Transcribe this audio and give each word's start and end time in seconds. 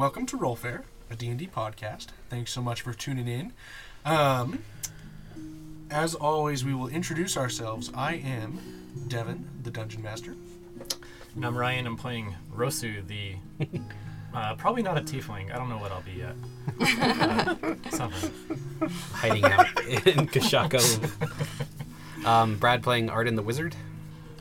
welcome 0.00 0.24
to 0.24 0.38
Roll 0.38 0.56
Fare, 0.56 0.82
a 1.10 1.14
D&D 1.14 1.50
podcast. 1.54 2.06
Thanks 2.30 2.50
so 2.52 2.62
much 2.62 2.80
for 2.80 2.94
tuning 2.94 3.28
in. 3.28 3.52
Um, 4.06 4.64
as 5.90 6.14
always, 6.14 6.64
we 6.64 6.72
will 6.72 6.88
introduce 6.88 7.36
ourselves. 7.36 7.92
I 7.94 8.14
am 8.14 8.58
Devin, 9.08 9.46
the 9.62 9.70
Dungeon 9.70 10.00
Master. 10.00 10.34
And 11.36 11.44
I'm 11.44 11.54
Ryan. 11.54 11.86
I'm 11.86 11.98
playing 11.98 12.34
Rosu, 12.50 13.06
the 13.06 13.34
uh, 14.34 14.54
probably 14.54 14.82
not 14.82 14.96
a 14.96 15.02
tiefling. 15.02 15.54
I 15.54 15.58
don't 15.58 15.68
know 15.68 15.76
what 15.76 15.92
I'll 15.92 16.00
be 16.00 16.12
yet. 16.12 16.34
Uh, 17.60 17.74
something. 17.90 18.32
hiding 19.12 19.44
out 19.44 19.66
in 20.06 20.26
Kushako. 20.28 20.80
Um, 22.24 22.56
Brad 22.56 22.82
playing 22.82 23.10
Arden 23.10 23.36
the 23.36 23.42
Wizard. 23.42 23.76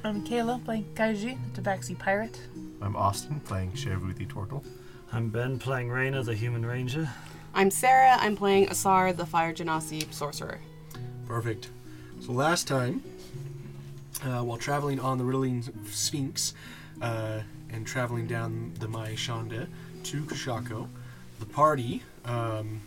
I'm 0.06 0.26
Kayla 0.26 0.64
playing 0.64 0.86
Kaiji, 0.96 1.38
the 1.54 1.62
Tabaxi 1.62 2.00
pirate. 2.00 2.40
I'm 2.82 2.96
Austin 2.96 3.42
playing 3.42 3.74
Shervu 3.74 4.16
the 4.16 4.26
Turtle. 4.26 4.64
I'm 5.12 5.30
Ben 5.30 5.58
playing 5.58 5.90
Raina, 5.90 6.24
the 6.24 6.36
Human 6.36 6.64
Ranger. 6.64 7.10
I'm 7.56 7.72
Sarah. 7.72 8.16
I'm 8.20 8.36
playing 8.36 8.70
Asar, 8.70 9.12
the 9.12 9.26
Fire 9.26 9.52
Genasi 9.52 10.14
sorcerer. 10.14 10.60
Perfect. 11.28 11.70
So 12.22 12.32
last 12.32 12.68
time, 12.68 13.02
uh, 14.24 14.44
while 14.44 14.58
traveling 14.58 15.00
on 15.00 15.18
the 15.18 15.24
Riddling 15.24 15.64
Sphinx 15.88 16.54
uh, 17.02 17.40
and 17.72 17.88
traveling 17.88 18.28
down 18.28 18.74
the 18.80 18.88
Mai 18.88 19.14
Shanda 19.14 19.68
to 20.04 20.22
Kushako, 20.26 20.88
the 21.40 21.46
party 21.48 22.04
um, 22.26 22.80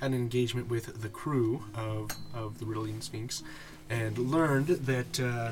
had 0.00 0.12
an 0.12 0.14
engagement 0.14 0.68
with 0.68 1.02
the 1.02 1.08
crew 1.08 1.64
of, 1.74 2.12
of 2.32 2.60
the 2.60 2.64
Riddling 2.64 3.00
Sphinx 3.00 3.42
and 3.90 4.16
learned 4.18 4.68
that 4.68 5.20
uh, 5.20 5.50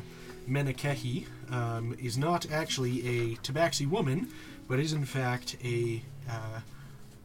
Menakehi 0.49 1.27
um, 1.51 1.97
is 2.01 2.17
not 2.17 2.51
actually 2.53 3.01
a 3.01 3.37
Tabaxi 3.37 3.89
woman, 3.89 4.29
but 4.73 4.81
is 4.81 4.95
in 4.95 5.05
fact 5.05 5.55
a 5.63 6.03
uh, 6.31 6.59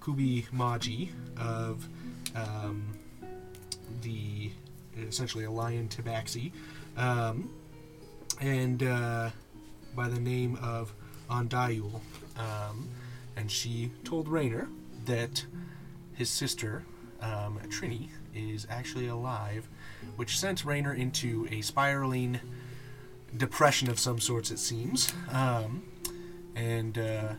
Kubi 0.03 0.41
Maji 0.53 1.11
of 1.38 1.88
um, 2.35 2.85
the 4.02 4.52
essentially 4.97 5.45
a 5.45 5.49
lion 5.49 5.88
tabaxi, 5.88 6.52
um, 6.97 7.49
and 8.41 8.83
uh, 8.83 9.30
by 9.95 10.09
the 10.09 10.19
name 10.19 10.59
of 10.61 10.94
Andayul. 11.30 12.02
Um, 12.38 12.89
and 13.38 13.50
she 13.50 13.94
told 14.03 14.27
Rainer 14.27 14.67
that 15.05 15.45
his 16.16 16.29
sister, 16.29 16.83
um, 17.22 17.61
Trini, 17.69 18.09
is 18.35 18.67
actually 18.69 19.07
alive, 19.07 19.69
which 20.17 20.38
sent 20.38 20.66
Rainer 20.66 20.94
into 20.94 21.47
a 21.50 21.61
spiraling 21.61 22.41
depression 23.38 23.89
of 23.89 24.00
some 24.02 24.19
sorts, 24.19 24.52
it 24.52 24.59
seems. 24.59 25.13
Um, 25.31 25.83
and 26.58 26.97
uh, 26.97 27.30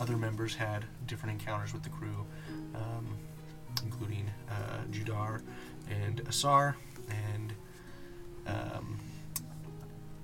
other 0.00 0.16
members 0.16 0.54
had 0.54 0.84
different 1.06 1.40
encounters 1.40 1.72
with 1.72 1.82
the 1.82 1.90
crew, 1.90 2.24
um, 2.74 3.16
including 3.84 4.30
uh, 4.48 4.78
Judar 4.90 5.42
and 5.90 6.20
Asar, 6.20 6.76
and 7.10 7.52
um, 8.46 8.98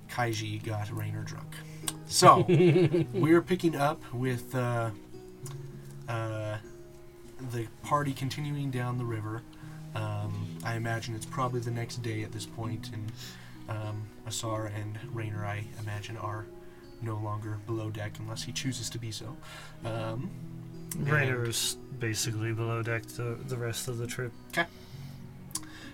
Kaiji 0.08 0.62
got 0.64 0.90
Rainer 0.96 1.22
drunk. 1.22 1.54
So, 2.06 2.46
we're 3.12 3.42
picking 3.42 3.76
up 3.76 4.00
with 4.14 4.54
uh, 4.54 4.90
uh, 6.08 6.56
the 7.52 7.66
party 7.82 8.12
continuing 8.12 8.70
down 8.70 8.96
the 8.96 9.04
river. 9.04 9.42
Um, 9.94 10.56
I 10.64 10.76
imagine 10.76 11.14
it's 11.14 11.26
probably 11.26 11.60
the 11.60 11.70
next 11.70 12.02
day 12.02 12.22
at 12.22 12.30
this 12.30 12.46
point, 12.46 12.90
and 12.92 13.12
um, 13.68 14.02
Asar 14.26 14.66
and 14.66 14.98
Rainer, 15.12 15.44
I 15.44 15.64
imagine, 15.80 16.16
are 16.16 16.46
no 17.02 17.16
longer 17.16 17.58
below 17.66 17.90
deck 17.90 18.12
unless 18.18 18.42
he 18.42 18.52
chooses 18.52 18.90
to 18.90 18.98
be 18.98 19.10
so. 19.10 19.36
Um, 19.84 20.30
Rainer 20.98 21.44
is 21.48 21.76
basically 21.98 22.52
below 22.52 22.82
deck 22.82 23.02
the, 23.06 23.36
the 23.46 23.56
rest 23.56 23.88
of 23.88 23.98
the 23.98 24.06
trip. 24.06 24.32
Okay. 24.50 24.66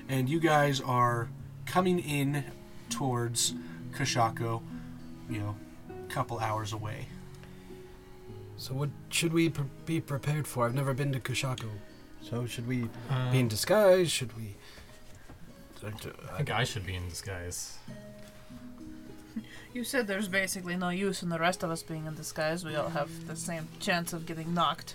and 0.09 0.29
you 0.29 0.39
guys 0.41 0.81
are 0.81 1.29
coming 1.67 1.99
in 1.99 2.45
towards 2.91 3.55
Kushako, 3.93 4.63
you 5.31 5.39
know, 5.39 5.57
a 5.91 6.13
couple 6.13 6.39
hours 6.39 6.73
away. 6.73 7.07
So 8.57 8.73
what 8.75 8.91
should 9.11 9.33
we 9.33 9.49
pre- 9.51 9.65
be 9.85 10.01
prepared 10.01 10.47
for? 10.47 10.65
I've 10.67 10.75
never 10.75 10.95
been 10.95 11.13
to 11.13 11.21
Kushako. 11.21 11.69
So 12.23 12.47
should 12.47 12.67
we 12.67 12.89
Uh, 13.11 13.33
be 13.33 13.41
in 13.41 13.49
disguise? 13.49 14.11
Should 14.11 14.37
we? 14.37 14.55
I 15.85 15.91
think 16.39 16.51
I 16.51 16.65
should 16.65 16.87
be 16.87 16.95
in 16.95 17.07
disguise. 17.11 17.77
You 19.75 19.85
said 19.85 20.07
there's 20.07 20.29
basically 20.29 20.77
no 20.77 20.89
use 20.91 21.23
in 21.23 21.29
the 21.29 21.39
rest 21.39 21.63
of 21.65 21.71
us 21.71 21.83
being 21.83 22.07
in 22.07 22.15
disguise. 22.15 22.65
We 22.65 22.77
all 22.77 22.89
have 22.91 23.27
the 23.27 23.35
same 23.37 23.69
chance 23.81 24.13
of 24.13 24.25
getting 24.25 24.55
knocked. 24.55 24.95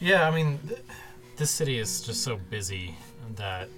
Yeah, 0.00 0.26
I 0.26 0.30
mean, 0.30 0.58
th- 0.66 0.80
this 1.36 1.50
city 1.50 1.78
is 1.78 2.00
just 2.00 2.22
so 2.22 2.36
busy 2.50 2.94
that 3.36 3.68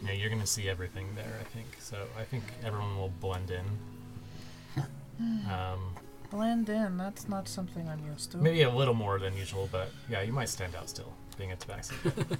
you 0.00 0.06
know 0.06 0.12
you're 0.12 0.30
gonna 0.30 0.46
see 0.46 0.68
everything 0.68 1.08
there. 1.16 1.32
I 1.40 1.44
think 1.44 1.66
so. 1.80 1.96
I 2.18 2.22
think 2.22 2.44
everyone 2.64 2.96
will 2.96 3.12
blend 3.20 3.50
in. 3.50 4.84
Um, 5.20 5.94
Blend 6.30 6.70
in. 6.70 6.96
That's 6.96 7.28
not 7.28 7.46
something 7.46 7.86
I'm 7.86 8.02
used 8.10 8.30
to. 8.30 8.38
maybe 8.38 8.62
a 8.62 8.70
little 8.70 8.94
more 8.94 9.18
than 9.18 9.36
usual, 9.36 9.68
but 9.70 9.90
yeah, 10.08 10.22
you 10.22 10.32
might 10.32 10.48
stand 10.48 10.74
out 10.74 10.88
still 10.88 11.12
being 11.36 11.52
a 11.52 11.56
tabaxi. 11.56 11.92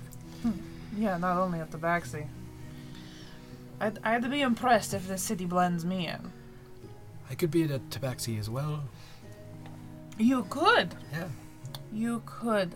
Yeah, 0.97 1.19
not 1.19 1.37
only 1.37 1.61
at 1.61 1.71
the 1.71 1.77
backseat. 1.79 2.27
I'd, 3.81 3.99
I'd 4.03 4.31
be 4.31 4.41
impressed 4.41 4.95
if 4.95 5.07
the 5.07 5.19
city 5.19 5.45
blends 5.45 5.85
me 5.85 6.09
in. 6.09 6.33
I 7.31 7.35
could 7.35 7.51
be 7.51 7.63
at 7.63 7.71
a 7.71 7.79
tabaxi 7.79 8.39
as 8.39 8.51
well. 8.51 8.83
You 10.19 10.45
could. 10.51 10.95
Yeah. 11.13 11.29
You 11.93 12.23
could. 12.27 12.75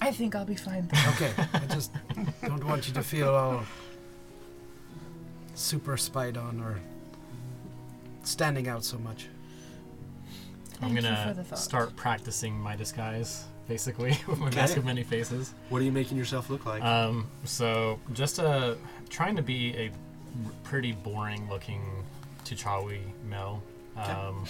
I 0.00 0.10
think 0.10 0.34
I'll 0.34 0.44
be 0.44 0.56
fine. 0.56 0.90
Okay. 1.14 1.32
I 1.52 1.66
just 1.72 1.92
don't 2.42 2.64
want 2.64 2.88
you 2.88 2.94
to 2.94 3.02
feel 3.02 3.34
all 3.34 3.62
super 5.54 5.96
spied 5.96 6.36
on 6.36 6.60
or 6.60 6.80
standing 8.22 8.68
out 8.68 8.84
so 8.84 8.98
much. 8.98 9.28
I'm 10.82 10.92
Thank 10.92 10.96
you 10.96 11.02
gonna 11.02 11.44
thought. 11.44 11.58
start 11.58 11.96
practicing 11.96 12.58
my 12.58 12.76
disguise, 12.76 13.44
basically, 13.66 14.18
with 14.26 14.38
my 14.38 14.50
mask 14.50 14.76
of 14.76 14.84
many 14.84 15.02
faces. 15.02 15.54
What 15.70 15.80
are 15.80 15.84
you 15.84 15.92
making 15.92 16.18
yourself 16.18 16.50
look 16.50 16.66
like? 16.66 16.82
Um, 16.82 17.28
so 17.44 17.98
just 18.12 18.38
uh, 18.38 18.74
trying 19.08 19.36
to 19.36 19.42
be 19.42 19.74
a 19.76 19.86
r- 19.88 20.52
pretty 20.64 20.92
boring 20.92 21.48
looking 21.48 21.80
T'Chawi 22.46 23.00
Mel. 23.28 23.62
Um, 23.96 24.44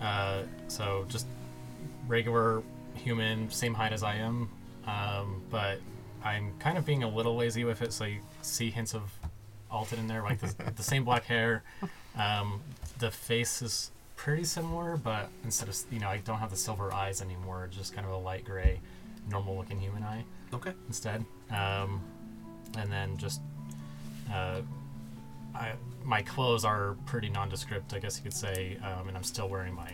uh, 0.00 0.42
so 0.68 1.04
just 1.08 1.26
regular 2.06 2.62
human, 2.94 3.50
same 3.50 3.74
height 3.74 3.92
as 3.92 4.02
I 4.02 4.16
am, 4.16 4.48
um, 4.86 5.42
but 5.50 5.78
I'm 6.22 6.52
kind 6.58 6.78
of 6.78 6.84
being 6.84 7.02
a 7.02 7.08
little 7.08 7.34
lazy 7.36 7.64
with 7.64 7.82
it. 7.82 7.92
So 7.92 8.04
you 8.04 8.20
see 8.42 8.70
hints 8.70 8.94
of 8.94 9.10
Alton 9.70 9.98
in 9.98 10.06
there, 10.06 10.22
like 10.22 10.38
the, 10.38 10.72
the 10.76 10.82
same 10.82 11.04
black 11.04 11.24
hair. 11.24 11.62
Um, 12.16 12.60
the 12.98 13.10
face 13.10 13.62
is 13.62 13.90
pretty 14.16 14.44
similar, 14.44 14.96
but 14.96 15.28
instead 15.44 15.68
of 15.68 15.76
you 15.90 15.98
know 15.98 16.08
I 16.08 16.18
don't 16.18 16.38
have 16.38 16.50
the 16.50 16.56
silver 16.56 16.92
eyes 16.92 17.20
anymore, 17.20 17.68
just 17.70 17.94
kind 17.94 18.06
of 18.06 18.12
a 18.12 18.18
light 18.18 18.44
gray, 18.44 18.80
normal 19.28 19.56
looking 19.56 19.80
human 19.80 20.02
eye 20.02 20.24
okay. 20.54 20.72
instead. 20.86 21.24
Um, 21.50 22.00
and 22.78 22.90
then 22.90 23.16
just, 23.16 23.40
uh, 24.32 24.60
I, 25.54 25.72
my 26.04 26.22
clothes 26.22 26.64
are 26.64 26.96
pretty 27.06 27.28
nondescript, 27.28 27.92
I 27.94 27.98
guess 27.98 28.16
you 28.16 28.22
could 28.22 28.32
say, 28.34 28.78
um, 28.82 29.08
and 29.08 29.16
I'm 29.16 29.24
still 29.24 29.48
wearing 29.48 29.74
my 29.74 29.90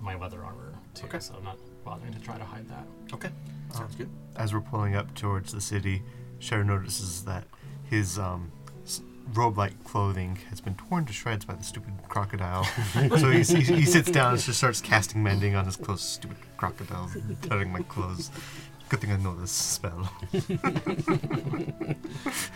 my 0.00 0.14
leather 0.16 0.44
armor 0.44 0.74
too, 0.94 1.06
Okay. 1.06 1.18
so 1.18 1.34
I'm 1.36 1.44
not 1.44 1.56
bothering 1.84 2.12
to 2.12 2.20
try 2.20 2.36
to 2.36 2.44
hide 2.44 2.68
that. 2.68 2.84
Okay. 3.14 3.30
Sounds 3.72 3.94
good. 3.94 4.08
As 4.36 4.52
we're 4.52 4.60
pulling 4.60 4.94
up 4.94 5.14
towards 5.14 5.50
the 5.52 5.60
city, 5.62 6.02
Cher 6.40 6.62
notices 6.62 7.24
that 7.24 7.44
his 7.88 8.18
um, 8.18 8.52
robe-like 9.32 9.82
clothing 9.84 10.36
has 10.50 10.60
been 10.60 10.74
torn 10.74 11.06
to 11.06 11.12
shreds 11.12 11.44
by 11.46 11.54
the 11.54 11.64
stupid 11.64 11.94
crocodile. 12.08 12.64
so 13.18 13.30
he, 13.30 13.42
he, 13.42 13.62
he 13.62 13.84
sits 13.86 14.10
down 14.10 14.34
and 14.34 14.42
just 14.42 14.58
starts 14.58 14.80
casting 14.82 15.22
mending 15.22 15.54
on 15.54 15.64
his 15.64 15.76
clothes. 15.76 16.02
Stupid 16.02 16.36
crocodile, 16.58 17.10
tearing 17.42 17.72
my 17.72 17.80
clothes. 17.82 18.30
Good 18.94 19.00
thing 19.00 19.10
I 19.10 19.16
know 19.16 19.34
this 19.34 19.50
spell. 19.50 20.08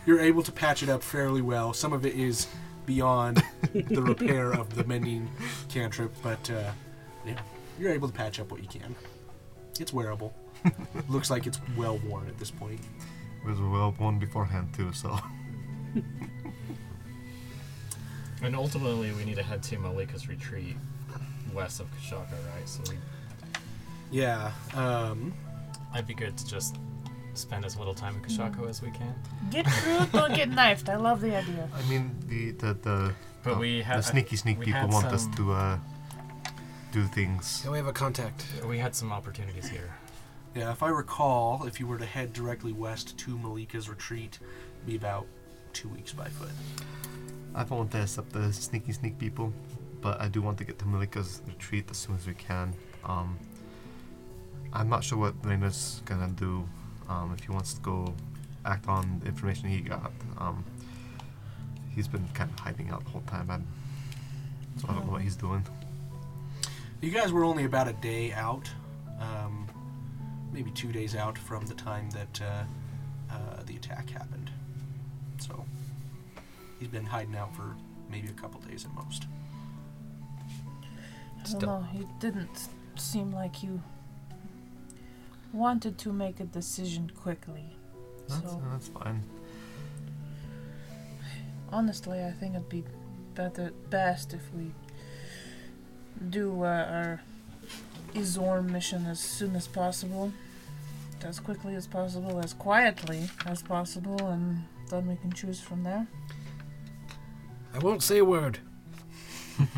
You're 0.07 0.21
able 0.21 0.45
to 0.45 0.53
patch 0.53 0.85
it 0.85 0.89
up 0.89 1.03
fairly 1.03 1.43
well. 1.43 1.73
Some 1.73 1.93
of 1.93 2.07
it 2.07 2.15
is 2.15 2.47
beyond 2.87 3.43
the 3.73 4.01
repair 4.01 4.53
of 4.53 4.73
the 4.77 4.85
mending 4.85 5.29
cantrip, 5.69 6.15
but 6.23 6.49
uh, 6.49 6.71
yeah, 7.27 7.41
you're 7.77 7.91
able 7.91 8.07
to 8.07 8.15
patch 8.15 8.39
up 8.39 8.53
what 8.53 8.63
you 8.63 8.69
can. 8.69 8.95
It's 9.81 9.93
wearable. 9.93 10.33
Looks 11.09 11.29
like 11.29 11.49
it's 11.49 11.59
well 11.77 11.99
worn 12.07 12.29
at 12.29 12.39
this 12.39 12.53
point. 12.53 12.79
It 13.45 13.49
was 13.49 13.59
well 13.59 13.93
worn 13.99 14.21
beforehand 14.21 14.73
too, 14.73 14.93
so 14.93 15.19
And 18.45 18.55
ultimately, 18.55 19.11
we 19.11 19.25
need 19.25 19.39
to 19.39 19.43
head 19.43 19.65
to 19.65 19.77
Malika's 19.77 20.29
retreat 20.29 20.77
west 21.53 21.81
of 21.81 21.89
Kushako, 21.97 22.31
right? 22.55 22.69
So 22.69 22.81
we, 22.89 22.97
Yeah. 24.13 24.53
Um, 24.75 25.35
I'd 25.93 26.07
be 26.07 26.15
good 26.15 26.37
to 26.37 26.47
just 26.47 26.77
spend 27.35 27.65
as 27.65 27.77
little 27.77 27.95
time 27.95 28.17
in 28.17 28.23
Kushako 28.23 28.69
as 28.69 28.83
we 28.83 28.91
can. 28.91 29.15
Get 29.51 29.67
crude, 29.67 30.11
don't 30.13 30.35
get 30.35 30.49
knifed. 30.59 30.89
I 30.89 30.97
love 30.97 31.21
the 31.21 31.37
idea. 31.37 31.69
I 31.75 31.89
mean 31.89 32.15
the 32.27 32.53
the 32.53 32.75
the, 32.75 33.15
But 33.43 33.55
oh, 33.55 33.59
we 33.59 33.83
had 33.83 33.99
the 33.99 34.03
sneaky 34.03 34.37
sneak 34.37 34.59
we 34.59 34.67
people 34.67 34.89
want 34.89 35.07
us 35.07 35.27
to 35.37 35.53
uh, 35.53 35.79
do 36.93 37.05
things. 37.07 37.63
Yeah, 37.65 37.71
we 37.71 37.79
have 37.79 37.87
a 37.87 37.93
contact. 37.93 38.45
We 38.67 38.79
had 38.79 38.95
some 38.95 39.13
opportunities 39.13 39.69
here. 39.69 39.95
Yeah, 40.55 40.73
if 40.73 40.83
I 40.83 40.89
recall, 40.89 41.67
if 41.67 41.79
you 41.79 41.87
were 41.87 41.99
to 41.99 42.07
head 42.07 42.33
directly 42.33 42.73
west 42.73 43.17
to 43.19 43.39
Malika's 43.39 43.89
retreat, 43.89 44.39
it'd 44.41 44.87
be 44.87 44.97
about 44.97 45.27
two 45.73 45.89
weeks 45.89 46.13
by 46.13 46.29
foot. 46.29 46.51
I 47.55 47.65
don't 47.65 47.79
want 47.79 47.91
to 47.93 48.03
accept 48.03 48.33
the 48.33 48.53
sneaky 48.53 48.93
sneak 48.93 49.19
people, 49.19 49.53
but 50.01 50.21
I 50.21 50.29
do 50.29 50.43
want 50.43 50.59
to 50.59 50.65
get 50.65 50.79
to 50.81 50.85
Malika's 50.85 51.43
retreat 51.47 51.87
as 51.91 51.99
soon 51.99 52.17
as 52.17 52.27
we 52.27 52.35
can. 52.35 52.75
Um, 53.05 53.39
I'm 54.73 54.89
not 54.89 55.03
sure 55.05 55.19
what 55.19 55.35
Reina's 55.43 56.03
gonna 56.05 56.29
do. 56.29 56.69
Um, 57.09 57.35
if 57.37 57.45
he 57.45 57.51
wants 57.51 57.75
to 57.75 57.81
go 57.81 58.15
act 58.65 58.89
on 58.89 59.21
the 59.21 59.27
information 59.27 59.69
he 59.69 59.81
got. 59.81 60.13
Um, 60.39 60.65
he's 61.95 62.07
been 62.09 62.27
kind 62.35 62.51
of 62.51 62.59
hiding 62.59 62.91
out 62.91 63.03
the 63.05 63.11
whole 63.11 63.23
time. 63.23 63.51
I'm, 63.51 63.67
so 64.77 64.87
I 64.89 64.93
don't 64.95 65.07
know 65.07 65.13
what 65.13 65.23
he's 65.23 65.37
doing. 65.37 65.65
You 67.01 67.11
guys 67.11 67.33
were 67.33 67.45
only 67.45 67.65
about 67.65 67.89
a 67.89 67.93
day 67.95 68.33
out, 68.33 68.71
um, 69.21 69.67
maybe 70.53 70.71
two 70.73 70.93
days 70.93 71.15
out 71.17 71.39
from 71.39 71.65
the 71.67 71.75
time 71.75 72.11
that 72.11 72.41
uh, 72.43 72.65
uh, 73.35 73.63
the 73.67 73.77
attack 73.77 74.11
happened. 74.11 74.51
So 75.39 75.65
he's 76.79 76.89
been 76.89 77.07
hiding 77.07 77.37
out 77.37 77.55
for 77.55 77.75
maybe 78.11 78.29
a 78.29 78.33
couple 78.33 78.61
days 78.61 78.85
at 78.85 78.93
most. 78.95 79.25
I 80.85 81.37
don't 81.39 81.47
Still- 81.47 81.61
know. 81.81 81.87
He 81.93 82.05
didn't 82.21 82.69
seem 82.97 83.33
like 83.33 83.63
you 83.63 83.81
wanted 85.53 85.99
to 85.99 86.13
make 86.13 86.41
a 86.41 86.45
decision 86.45 87.11
quickly. 87.15 87.77
That's, 88.29 88.43
So 88.43 88.63
that's 88.71 88.89
fine. 88.89 89.23
honestly, 91.73 92.23
I 92.23 92.31
think 92.33 92.55
it'd 92.55 92.69
be 92.69 92.85
better, 93.35 93.73
best 93.91 94.35
if 94.35 94.43
we 94.55 94.73
do 96.31 96.63
uh, 96.63 96.67
our 96.67 97.21
Izorm 98.15 98.71
mission 98.71 99.07
as 99.07 99.21
soon 99.21 99.55
as 99.55 99.67
possible, 99.69 100.33
as 101.25 101.39
quickly 101.41 101.75
as 101.75 101.87
possible, 101.87 102.41
as 102.43 102.55
quietly 102.55 103.29
as 103.47 103.63
possible, 103.63 104.19
and 104.29 104.65
then 104.91 105.07
we 105.07 105.17
can 105.17 105.33
choose 105.33 105.61
from 105.61 105.83
there. 105.85 106.07
I 107.75 107.79
won't 107.79 108.03
say 108.03 108.19
a 108.19 108.25
word. 108.25 108.59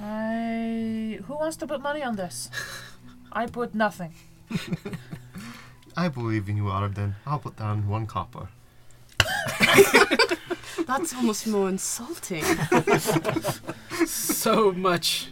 I. 0.00 1.18
Who 1.26 1.34
wants 1.34 1.56
to 1.58 1.66
put 1.66 1.80
money 1.82 2.02
on 2.02 2.16
this? 2.16 2.50
I 3.32 3.46
put 3.46 3.74
nothing. 3.74 4.14
I 5.96 6.08
believe 6.08 6.48
in 6.48 6.56
you, 6.56 6.68
Arden. 6.68 7.16
I'll 7.26 7.38
put 7.38 7.56
down 7.56 7.88
one 7.88 8.06
copper. 8.06 8.48
That's 10.86 11.14
almost 11.14 11.46
more 11.46 11.68
insulting. 11.68 12.44
so 14.06 14.72
much. 14.72 15.28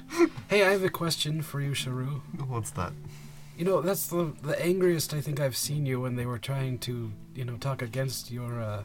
Hey, 0.49 0.65
I 0.67 0.71
have 0.71 0.83
a 0.83 0.89
question 0.89 1.43
for 1.43 1.61
you, 1.61 1.73
Sharu. 1.73 2.21
What's 2.49 2.71
that? 2.73 2.93
You 3.57 3.65
know, 3.65 3.81
that's 3.81 4.09
the 4.09 4.33
the 4.43 4.61
angriest 4.61 5.15
I 5.15 5.21
think 5.21 5.39
I've 5.39 5.57
seen 5.57 5.87
you 5.87 6.01
when 6.01 6.17
they 6.17 6.27
were 6.27 6.39
trying 6.39 6.79
to, 6.81 7.13
you 7.37 7.45
know, 7.45 7.57
talk 7.57 7.83
against 7.83 8.33
your 8.33 8.61
uh, 8.61 8.83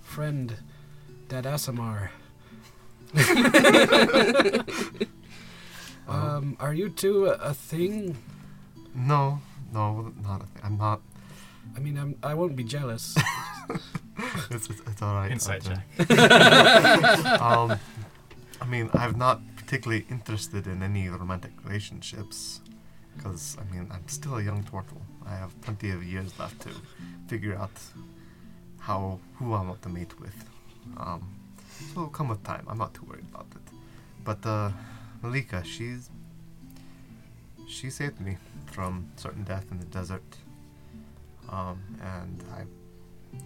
friend, 0.00 0.56
Dad 1.28 1.44
Asamar. 1.44 2.10
um, 6.08 6.56
are 6.58 6.74
you 6.74 6.88
two 6.88 7.26
a, 7.26 7.34
a 7.34 7.54
thing? 7.54 8.16
No, 8.92 9.40
no, 9.72 10.12
not 10.22 10.42
a 10.42 10.46
thing. 10.46 10.62
I'm 10.64 10.78
not. 10.78 11.00
I 11.76 11.80
mean, 11.80 11.98
I'm, 11.98 12.16
I 12.22 12.34
won't 12.34 12.56
be 12.56 12.64
jealous. 12.64 13.16
It's, 14.50 14.68
it's, 14.70 14.80
it's 14.86 15.02
all 15.02 15.14
right. 15.14 15.30
Inside 15.30 15.66
Arden. 15.66 15.82
check. 15.98 16.10
um, 17.40 17.78
I 18.60 18.66
mean, 18.66 18.90
I'm 18.94 19.16
not 19.16 19.40
particularly 19.56 20.06
interested 20.10 20.66
in 20.66 20.82
any 20.82 21.08
romantic 21.08 21.52
relationships 21.64 22.60
because 23.14 23.56
I 23.60 23.72
mean, 23.72 23.88
I'm 23.90 24.08
still 24.08 24.36
a 24.36 24.42
young 24.42 24.64
turtle. 24.64 25.02
I 25.26 25.34
have 25.34 25.58
plenty 25.60 25.90
of 25.90 26.02
years 26.02 26.38
left 26.38 26.60
to 26.62 26.70
figure 27.28 27.54
out 27.56 27.78
how 28.78 29.20
who 29.36 29.52
I 29.52 29.62
want 29.62 29.82
to 29.82 29.88
mate 29.88 30.18
with. 30.18 30.44
Um, 30.96 31.28
so 31.92 32.00
it'll 32.00 32.08
come 32.08 32.28
with 32.28 32.42
time. 32.42 32.64
I'm 32.68 32.78
not 32.78 32.94
too 32.94 33.04
worried 33.08 33.26
about 33.32 33.46
it. 33.54 33.74
But 34.24 34.44
uh, 34.44 34.70
Malika, 35.22 35.62
she's 35.64 36.10
she 37.68 37.90
saved 37.90 38.20
me 38.20 38.38
from 38.68 39.10
certain 39.16 39.44
death 39.44 39.66
in 39.70 39.78
the 39.78 39.86
desert. 39.86 40.36
Um, 41.50 41.82
and 42.02 42.44
I 42.52 42.64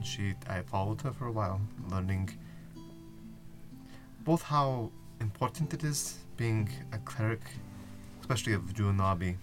she 0.02 0.34
I 0.48 0.62
followed 0.62 1.00
her 1.02 1.12
for 1.12 1.26
a 1.26 1.32
while, 1.32 1.60
learning 1.90 2.30
both 4.24 4.42
how 4.42 4.90
important 5.20 5.74
it 5.74 5.84
is 5.84 6.18
being 6.36 6.68
a 6.92 6.98
cleric, 6.98 7.40
especially 8.20 8.52
of 8.52 8.62
Juanabi, 8.62 9.36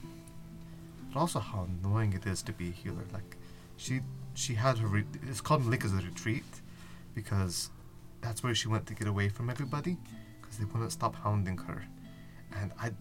but 1.11 1.19
also 1.19 1.39
how 1.39 1.67
annoying 1.69 2.13
it 2.13 2.25
is 2.25 2.41
to 2.43 2.53
be 2.53 2.69
a 2.69 2.71
healer. 2.71 3.05
Like, 3.13 3.37
she 3.77 4.01
she 4.33 4.53
had 4.53 4.77
her 4.77 4.87
re- 4.87 5.05
it's 5.27 5.41
called 5.41 5.63
Malika's 5.63 5.93
retreat 5.93 6.61
because 7.13 7.69
that's 8.21 8.43
where 8.43 8.55
she 8.55 8.67
went 8.67 8.85
to 8.87 8.93
get 8.93 9.07
away 9.07 9.29
from 9.29 9.49
everybody 9.49 9.97
because 10.41 10.57
they 10.57 10.65
wouldn't 10.65 10.91
stop 10.91 11.15
hounding 11.15 11.57
her, 11.57 11.83
and 12.59 12.71
I 12.79 12.91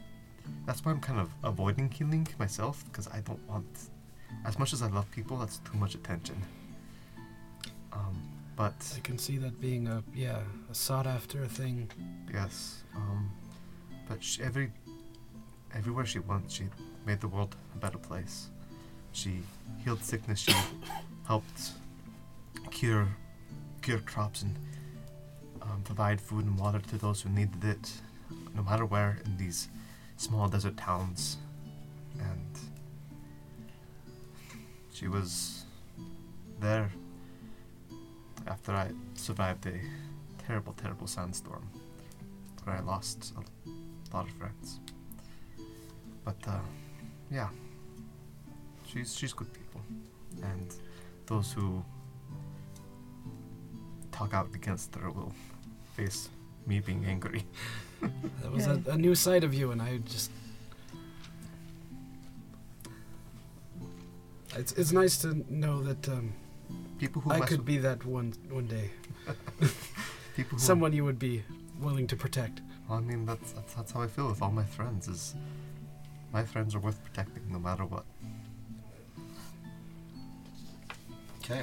that's 0.66 0.84
why 0.84 0.92
I'm 0.92 1.00
kind 1.00 1.20
of 1.20 1.30
avoiding 1.44 1.90
healing 1.90 2.26
myself 2.38 2.84
because 2.86 3.08
I 3.08 3.20
don't 3.20 3.46
want 3.48 3.66
as 4.44 4.58
much 4.58 4.72
as 4.72 4.82
I 4.82 4.88
love 4.88 5.10
people 5.10 5.36
that's 5.36 5.58
too 5.58 5.76
much 5.78 5.94
attention. 5.94 6.36
Um, 7.92 8.22
but 8.56 8.74
I 8.96 9.00
can 9.00 9.18
see 9.18 9.38
that 9.38 9.60
being 9.60 9.86
a 9.88 10.02
yeah 10.14 10.40
a 10.70 10.74
sought 10.74 11.06
after 11.06 11.46
thing. 11.46 11.90
Yes. 12.32 12.82
Um, 12.94 13.30
but 14.08 14.22
she, 14.22 14.42
every 14.42 14.72
everywhere 15.74 16.06
she 16.06 16.18
went, 16.18 16.50
she 16.50 16.64
made 17.06 17.20
the 17.20 17.28
world 17.28 17.56
a 17.74 17.78
better 17.78 17.98
place. 17.98 18.48
She 19.12 19.40
healed 19.84 20.02
sickness. 20.02 20.40
She 20.40 20.54
helped 21.26 21.72
cure 22.70 23.08
cure 23.80 24.00
crops 24.00 24.42
and 24.42 24.54
um, 25.62 25.82
provide 25.84 26.20
food 26.20 26.44
and 26.44 26.58
water 26.58 26.80
to 26.80 26.98
those 26.98 27.22
who 27.22 27.30
needed 27.30 27.64
it, 27.64 27.92
no 28.54 28.62
matter 28.62 28.84
where 28.84 29.18
in 29.24 29.36
these 29.36 29.68
small 30.18 30.48
desert 30.48 30.76
towns. 30.76 31.38
And 32.18 32.58
she 34.92 35.08
was 35.08 35.64
there 36.60 36.90
after 38.46 38.72
I 38.72 38.90
survived 39.14 39.66
a 39.66 39.80
terrible, 40.44 40.74
terrible 40.74 41.06
sandstorm 41.06 41.70
where 42.64 42.76
I 42.76 42.80
lost 42.80 43.32
a 43.36 44.14
lot 44.16 44.26
of 44.28 44.34
friends. 44.34 44.80
But 46.24 46.36
uh, 46.46 46.58
yeah, 47.30 47.48
she's 48.86 49.14
she's 49.14 49.32
good 49.32 49.52
people, 49.52 49.80
and 50.42 50.74
those 51.26 51.52
who 51.52 51.82
talk 54.12 54.34
out 54.34 54.54
against 54.54 54.94
her 54.96 55.10
will 55.10 55.32
face 55.96 56.28
me 56.66 56.80
being 56.80 57.04
angry. 57.06 57.44
That 58.00 58.52
was 58.52 58.66
Yeah. 58.66 58.78
a, 58.86 58.90
a 58.92 58.96
new 58.98 59.14
side 59.14 59.44
of 59.44 59.54
you, 59.54 59.70
and 59.72 59.80
I 59.82 59.98
just. 59.98 60.30
It's, 64.56 64.72
it's 64.72 64.92
nice 64.92 65.18
to 65.18 65.44
know 65.52 65.82
that 65.82 66.08
um, 66.08 66.32
People 66.98 67.22
who 67.22 67.30
I 67.30 67.40
could 67.40 67.64
be 67.64 67.78
that 67.78 68.04
one 68.04 68.34
one 68.50 68.66
day. 68.66 68.90
people 70.36 70.58
who 70.58 70.58
Someone 70.58 70.92
you 70.92 71.04
would 71.04 71.18
be 71.18 71.42
willing 71.80 72.06
to 72.08 72.16
protect. 72.16 72.60
Well, 72.88 72.98
I 72.98 73.02
mean, 73.02 73.24
that's, 73.24 73.52
that's 73.52 73.74
that's 73.74 73.92
how 73.92 74.02
I 74.02 74.08
feel 74.08 74.28
with 74.28 74.42
all 74.42 74.50
my 74.50 74.64
friends. 74.64 75.06
Is 75.06 75.34
my 76.32 76.42
friends 76.42 76.74
are 76.74 76.80
worth 76.80 77.02
protecting 77.04 77.44
no 77.52 77.58
matter 77.58 77.84
what. 77.84 78.04
Okay. 81.44 81.62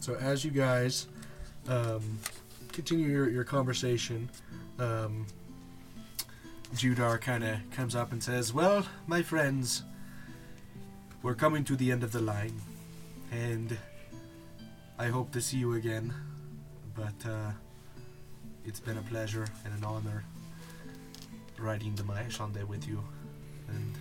So 0.00 0.14
as 0.16 0.44
you 0.44 0.50
guys 0.50 1.08
um, 1.68 2.18
continue 2.72 3.06
your, 3.08 3.28
your 3.30 3.44
conversation, 3.44 4.28
um, 4.78 5.26
Judar 6.74 7.20
kind 7.20 7.44
of 7.44 7.58
comes 7.70 7.94
up 7.94 8.10
and 8.12 8.22
says, 8.22 8.52
"Well, 8.52 8.86
my 9.06 9.22
friends, 9.22 9.84
we're 11.22 11.34
coming 11.34 11.64
to 11.64 11.76
the 11.76 11.92
end 11.92 12.02
of 12.02 12.10
the 12.12 12.20
line, 12.20 12.60
and 13.30 13.78
I 14.98 15.06
hope 15.06 15.30
to 15.32 15.40
see 15.40 15.58
you 15.58 15.74
again. 15.74 16.12
But 16.94 17.28
uh, 17.28 17.52
it's 18.64 18.80
been 18.80 18.98
a 18.98 19.02
pleasure 19.02 19.46
and 19.64 19.74
an 19.74 19.84
honor 19.84 20.24
riding 21.58 21.94
the 21.94 22.02
Maeshande 22.02 22.64
with 22.64 22.86
you, 22.88 23.02
and 23.68 23.94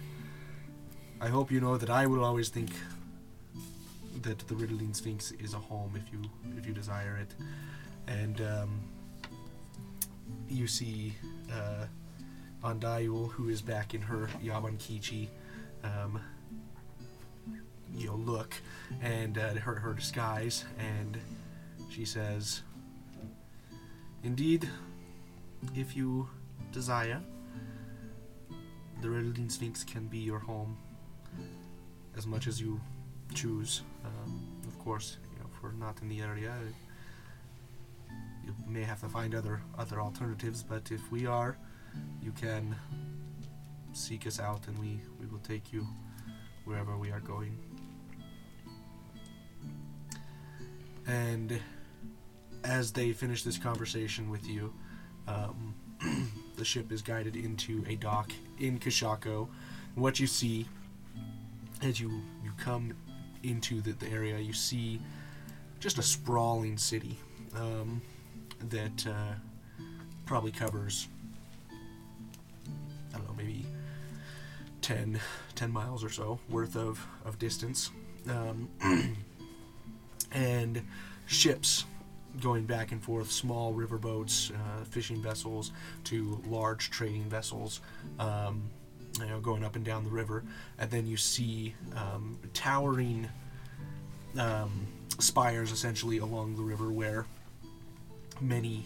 I 1.22 1.27
hope 1.27 1.51
you 1.51 1.62
know 1.62 1.77
that 1.77 1.89
I 1.89 2.08
will 2.08 2.24
always 2.24 2.50
think 2.50 2.72
that 4.24 4.39
the 4.48 4.56
Riddling 4.56 4.94
Sphinx 4.94 5.32
is 5.34 5.53
a 5.53 5.58
home 5.60 5.94
if 5.96 6.12
you 6.12 6.22
if 6.58 6.65
you 6.65 6.74
desire 6.74 7.18
it, 7.22 7.34
and 8.08 8.42
um, 8.42 8.82
you 10.50 10.68
see 10.68 11.13
uh, 11.51 11.86
Andayul, 12.63 13.32
who 13.32 13.50
is 13.50 13.62
back 13.62 13.93
in 13.93 14.01
her 14.01 14.29
Yaban 14.43 14.77
Kichi, 14.77 15.27
um, 15.84 16.20
you 17.96 18.08
know, 18.08 18.15
look 18.15 18.55
and 19.01 19.38
uh, 19.38 19.53
her 19.55 19.75
her 19.75 19.93
disguise, 19.93 20.65
and 20.79 21.20
she 21.89 22.05
says, 22.05 22.62
"Indeed, 24.24 24.70
if 25.75 25.96
you 25.96 26.27
desire, 26.72 27.22
the 29.01 29.10
Riddling 29.10 29.50
Sphinx 29.50 29.84
can 29.84 30.08
be 30.08 30.20
your 30.20 30.39
home 30.39 30.77
as 32.15 32.25
much 32.25 32.48
as 32.48 32.62
you 32.62 32.79
choose. 33.34 33.82
Um, 34.05 34.48
of 34.67 34.77
course, 34.79 35.17
you 35.34 35.39
know, 35.39 35.50
if 35.53 35.62
we're 35.62 35.72
not 35.72 36.01
in 36.01 36.10
the 36.10 36.22
area, 36.22 36.53
you 38.46 38.55
may 38.67 38.84
have 38.84 39.01
to 39.01 39.10
find 39.10 39.36
other 39.36 39.62
other 39.77 40.00
alternatives. 40.00 40.63
But 40.63 40.91
if 40.91 41.12
we 41.12 41.25
are, 41.25 41.58
you 42.21 42.31
can 42.31 42.75
seek 43.93 44.25
us 44.27 44.39
out, 44.39 44.67
and 44.67 44.77
we 44.79 45.00
we 45.19 45.25
will 45.27 45.39
take 45.39 45.71
you 45.71 45.88
wherever 46.65 46.97
we 46.97 47.12
are 47.12 47.19
going. 47.19 47.57
And 51.05 51.59
as 52.63 52.91
they 52.91 53.12
finish 53.12 53.43
this 53.43 53.57
conversation 53.57 54.29
with 54.29 54.47
you, 54.47 54.73
um, 55.27 55.75
the 56.55 56.65
ship 56.65 56.91
is 56.91 57.01
guided 57.01 57.35
into 57.35 57.83
a 57.88 57.95
dock 57.95 58.31
in 58.59 58.79
Kushako. 58.79 59.47
And 59.95 60.03
what 60.03 60.19
you 60.19 60.27
see 60.27 60.65
as 61.81 62.00
you, 62.00 62.09
you 62.43 62.51
come 62.57 62.93
into 63.43 63.81
the, 63.81 63.91
the 63.93 64.07
area, 64.07 64.39
you 64.39 64.53
see 64.53 65.00
just 65.79 65.97
a 65.97 66.03
sprawling 66.03 66.77
city 66.77 67.17
um, 67.55 68.01
that 68.69 69.05
uh, 69.05 69.33
probably 70.25 70.51
covers, 70.51 71.09
10, 74.83 75.19
10 75.55 75.71
miles 75.71 76.03
or 76.03 76.09
so 76.09 76.39
worth 76.49 76.75
of, 76.75 77.05
of 77.25 77.39
distance. 77.39 77.89
Um, 78.29 78.69
and 80.31 80.81
ships 81.25 81.85
going 82.41 82.65
back 82.65 82.91
and 82.91 83.01
forth, 83.01 83.31
small 83.31 83.73
riverboats, 83.73 84.51
uh, 84.51 84.83
fishing 84.85 85.21
vessels, 85.21 85.71
to 86.03 86.41
large 86.47 86.89
trading 86.89 87.23
vessels, 87.23 87.81
um, 88.19 88.63
you 89.19 89.27
know, 89.27 89.39
going 89.39 89.63
up 89.63 89.75
and 89.75 89.85
down 89.85 90.03
the 90.03 90.09
river, 90.09 90.43
and 90.79 90.89
then 90.89 91.05
you 91.05 91.15
see 91.15 91.75
um, 91.95 92.37
towering 92.53 93.29
um, 94.37 94.87
spires 95.19 95.71
essentially 95.71 96.17
along 96.17 96.55
the 96.55 96.63
river 96.63 96.91
where 96.91 97.25
many 98.41 98.85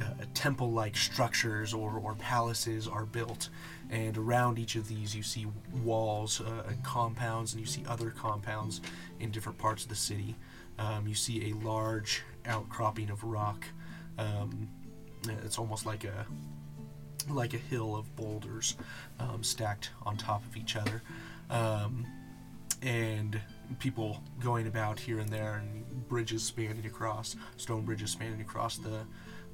uh, 0.00 0.24
temple-like 0.34 0.96
structures 0.96 1.72
or, 1.72 1.98
or 1.98 2.14
palaces 2.14 2.86
are 2.86 3.06
built, 3.06 3.48
and 3.90 4.18
around 4.18 4.58
each 4.58 4.76
of 4.76 4.88
these 4.88 5.14
you 5.14 5.22
see 5.22 5.46
walls 5.84 6.40
uh, 6.40 6.68
and 6.68 6.82
compounds, 6.84 7.52
and 7.54 7.60
you 7.60 7.66
see 7.66 7.82
other 7.88 8.10
compounds 8.10 8.80
in 9.20 9.30
different 9.30 9.58
parts 9.58 9.84
of 9.84 9.88
the 9.88 9.94
city. 9.94 10.34
Um, 10.78 11.06
you 11.06 11.14
see 11.14 11.50
a 11.50 11.66
large 11.66 12.22
outcropping 12.44 13.10
of 13.10 13.24
rock. 13.24 13.64
Um, 14.18 14.68
it's 15.44 15.58
almost 15.58 15.86
like 15.86 16.04
a 16.04 16.26
like 17.28 17.54
a 17.54 17.58
hill 17.58 17.96
of 17.96 18.14
boulders 18.14 18.76
um, 19.18 19.42
stacked 19.42 19.90
on 20.04 20.16
top 20.16 20.44
of 20.44 20.56
each 20.56 20.76
other, 20.76 21.02
um, 21.50 22.06
and 22.82 23.40
people 23.80 24.22
going 24.40 24.66
about 24.66 25.00
here 25.00 25.18
and 25.18 25.28
there, 25.28 25.54
and 25.54 26.08
bridges 26.08 26.44
spanning 26.44 26.86
across, 26.86 27.34
stone 27.56 27.84
bridges 27.84 28.10
spanning 28.10 28.40
across 28.40 28.76
the 28.76 29.00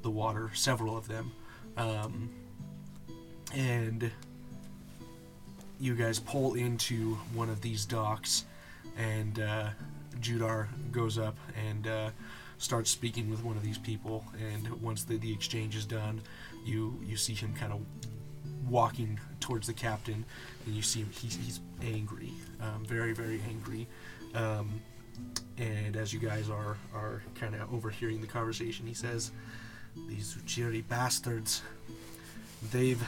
the 0.03 0.11
water, 0.11 0.51
several 0.55 0.97
of 0.97 1.09
them, 1.09 1.33
um, 1.77 2.31
and 3.55 4.11
you 5.79 5.95
guys 5.95 6.19
pull 6.19 6.55
into 6.55 7.15
one 7.35 7.51
of 7.51 7.61
these 7.61 7.85
docks, 7.85 8.45
and 8.97 9.41
uh, 9.41 9.69
Judar 10.21 10.69
goes 10.93 11.19
up 11.19 11.37
and 11.69 11.87
uh, 11.87 12.11
starts 12.59 12.91
speaking 12.91 13.29
with 13.31 13.43
one 13.43 13.57
of 13.57 13.63
these 13.63 13.79
people. 13.79 14.25
And 14.39 14.69
once 14.81 15.03
the, 15.05 15.17
the 15.17 15.33
exchange 15.33 15.75
is 15.75 15.85
done, 15.85 16.23
you 16.65 16.99
you 17.05 17.17
see 17.17 17.35
him 17.35 17.53
kind 17.55 17.73
of 17.73 17.81
walking 18.69 19.19
towards 19.41 19.67
the 19.67 19.73
captain, 19.73 20.25
and 20.67 20.75
you 20.75 20.83
see 20.83 21.01
him 21.01 21.11
he's, 21.11 21.35
he's 21.35 21.61
angry, 21.83 22.33
um, 22.61 22.85
very 22.87 23.13
very 23.13 23.41
angry. 23.49 23.87
Um, 24.35 24.81
and 25.59 25.97
as 25.97 26.13
you 26.13 26.21
guys 26.21 26.49
are 26.49 26.77
are 26.95 27.23
kind 27.35 27.55
of 27.55 27.73
overhearing 27.75 28.21
the 28.21 28.27
conversation, 28.29 28.87
he 28.87 28.95
says, 28.95 29.33
"These 30.09 30.35
Zujiri 30.35 30.87
bastards, 30.89 31.63
they've 32.71 33.03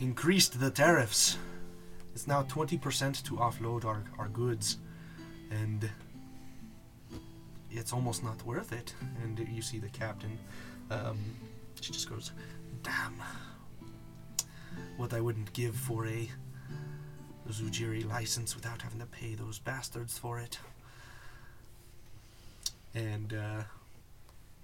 increased 0.00 0.60
the 0.60 0.70
tariffs." 0.70 1.38
It's 2.14 2.26
now 2.26 2.42
20% 2.42 3.22
to 3.24 3.36
offload 3.36 3.84
our, 3.84 4.02
our 4.18 4.28
goods, 4.28 4.78
and 5.50 5.88
it's 7.70 7.92
almost 7.92 8.24
not 8.24 8.44
worth 8.44 8.72
it. 8.72 8.92
And 9.22 9.38
you 9.38 9.62
see 9.62 9.78
the 9.78 9.88
captain, 9.88 10.36
um, 10.90 11.18
she 11.80 11.92
just 11.92 12.10
goes, 12.10 12.32
Damn. 12.82 13.22
What 14.96 15.12
I 15.12 15.20
wouldn't 15.20 15.52
give 15.52 15.76
for 15.76 16.06
a 16.06 16.28
Zujiri 17.48 18.08
license 18.08 18.54
without 18.54 18.82
having 18.82 19.00
to 19.00 19.06
pay 19.06 19.34
those 19.34 19.58
bastards 19.58 20.18
for 20.18 20.38
it. 20.38 20.58
And 22.94 23.32
uh, 23.32 23.62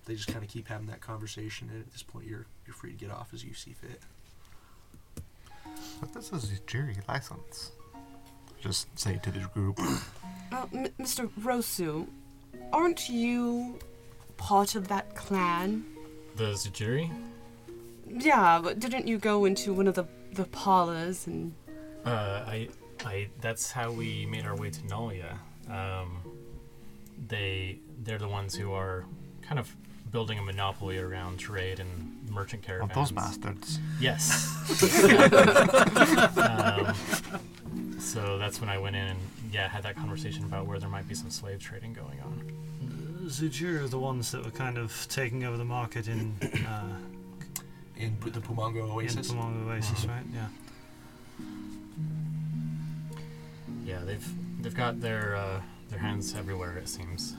they 0.06 0.14
just 0.14 0.28
kind 0.28 0.44
of 0.44 0.50
keep 0.50 0.68
having 0.68 0.87
that 0.88 1.00
conversation, 1.00 1.68
and 1.73 1.80
at 1.80 1.92
this 1.92 2.02
point, 2.02 2.26
you're, 2.26 2.46
you're 2.66 2.75
free 2.75 2.90
to 2.92 2.96
get 2.96 3.11
off 3.11 3.30
as 3.32 3.44
you 3.44 3.54
see 3.54 3.73
fit. 3.73 4.00
But 6.00 6.12
this 6.12 6.32
is 6.32 6.52
a 6.52 6.61
jury 6.66 6.96
license. 7.08 7.73
Just 8.61 8.99
say 8.99 9.18
to 9.23 9.30
the 9.30 9.40
group. 9.54 9.78
Uh, 10.52 10.66
M- 10.73 10.87
Mr. 11.00 11.28
Rosu, 11.40 12.06
aren't 12.73 13.08
you 13.08 13.76
part 14.37 14.76
of 14.76 14.87
that 14.87 15.16
clan? 15.16 15.84
The 16.37 16.52
Zujiri? 16.52 17.11
Yeah, 18.06 18.61
but 18.62 18.78
didn't 18.78 19.08
you 19.08 19.18
go 19.18 19.46
into 19.46 19.73
one 19.73 19.88
of 19.88 19.94
the 19.96 20.04
the 20.34 20.44
parlors 20.44 21.26
and 21.26 21.52
Uh, 22.04 22.44
I, 22.46 22.68
I. 23.04 23.28
That's 23.40 23.73
how 23.73 23.90
we 23.90 24.26
made 24.26 24.44
our 24.46 24.54
way 24.54 24.70
to 24.70 24.80
Nolia. 24.82 25.38
Um, 25.68 26.18
they, 27.26 27.78
they're 28.04 28.18
the 28.18 28.28
ones 28.28 28.54
who 28.54 28.73
are 28.73 29.06
kind 29.42 29.58
of 29.58 29.75
building 30.14 30.38
a 30.38 30.42
monopoly 30.42 30.97
around 30.97 31.38
trade 31.38 31.80
and 31.80 31.90
merchant 32.30 32.62
Well, 32.68 32.87
caravans. 32.87 32.94
those 32.94 33.11
bastards. 33.11 33.80
Yes. 33.99 34.47
um, 36.38 37.99
so 37.99 38.38
that's 38.38 38.61
when 38.61 38.68
I 38.71 38.78
went 38.78 38.94
in 38.94 39.02
and 39.09 39.18
yeah 39.50 39.66
had 39.68 39.83
that 39.83 39.97
conversation 39.97 40.44
about 40.44 40.66
where 40.68 40.78
there 40.78 40.88
might 40.88 41.09
be 41.09 41.16
some 41.16 41.30
slave 41.30 41.59
trading 41.59 41.92
going 41.94 42.21
on. 42.21 42.49
Zujir 43.26 43.83
are 43.83 43.88
the 43.88 43.99
ones 43.99 44.30
that 44.30 44.44
were 44.44 44.52
kind 44.52 44.78
of 44.78 44.94
taking 45.11 45.42
over 45.42 45.56
the 45.56 45.64
market 45.64 46.06
in 46.06 46.33
uh, 46.68 46.97
In 47.97 48.16
the 48.21 48.40
Pumongo 48.40 48.85
in 48.85 48.90
Oasis. 48.92 49.33
Pamonga 49.33 49.66
Oasis, 49.66 50.04
Mhm. 50.04 50.09
right? 50.11 50.26
Yeah. 50.33 50.47
Yeah, 53.85 53.99
they've 54.04 54.28
they've 54.62 54.75
got 54.75 55.00
their 55.00 55.35
uh, 55.35 55.61
their 55.90 55.99
hands 55.99 56.35
everywhere 56.37 56.76
it 56.78 56.88
seems. 56.88 57.35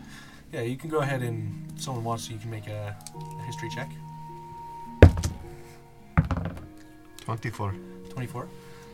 Yeah, 0.55 0.62
you 0.62 0.77
can 0.77 0.89
go 0.89 1.00
ahead 1.00 1.21
and 1.21 1.69
if 1.75 1.83
someone 1.83 2.05
wants 2.05 2.27
to, 2.27 2.33
you 2.33 2.39
can 2.39 2.50
make 2.50 2.67
a, 2.67 2.95
a 3.13 3.41
history 3.41 3.69
check. 3.69 3.91
24. 7.19 7.75
24. 8.07 8.47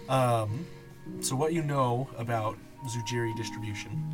Um, 0.09 0.65
so 1.19 1.35
what 1.35 1.53
you 1.53 1.61
know 1.61 2.09
about 2.17 2.57
Zujiri 2.87 3.37
distribution, 3.37 4.11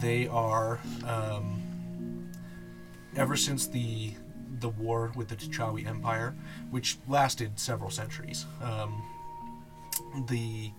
they 0.00 0.26
are 0.26 0.80
um, 1.06 2.28
ever 3.14 3.36
since 3.36 3.68
the 3.68 4.14
the 4.58 4.70
war 4.70 5.12
with 5.14 5.28
the 5.28 5.36
T'Chawi 5.36 5.86
Empire, 5.86 6.34
which 6.70 6.98
lasted 7.06 7.60
several 7.60 7.90
centuries. 7.90 8.44
Um, 8.60 9.04
the 10.26 10.72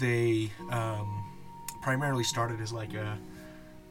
they 0.00 0.50
um, 0.70 1.24
primarily 1.82 2.24
started 2.24 2.60
as 2.60 2.72
like 2.72 2.94
a 2.94 3.16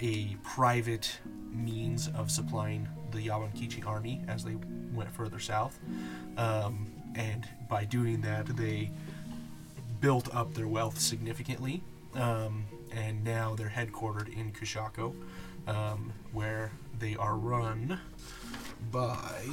a 0.04 0.36
private 0.44 1.18
means 1.50 2.10
of 2.10 2.30
supplying 2.30 2.88
the 3.12 3.28
Yawankichi 3.28 3.86
army 3.88 4.22
as 4.28 4.44
they 4.44 4.58
went 4.94 5.10
further 5.10 5.40
south. 5.40 5.80
Um, 6.38 6.92
and 7.16 7.48
by 7.70 7.86
doing 7.86 8.20
that, 8.22 8.46
they 8.48 8.92
built 10.02 10.34
up 10.36 10.54
their 10.54 10.68
wealth 10.68 11.00
significantly. 11.00 11.82
Um, 12.16 12.66
and 12.92 13.24
now 13.24 13.56
they're 13.56 13.70
headquartered 13.74 14.28
in 14.38 14.52
Kushako, 14.52 15.16
um, 15.68 16.12
where 16.34 16.72
they 17.00 17.16
are 17.16 17.36
run 17.36 17.98
by. 18.92 19.46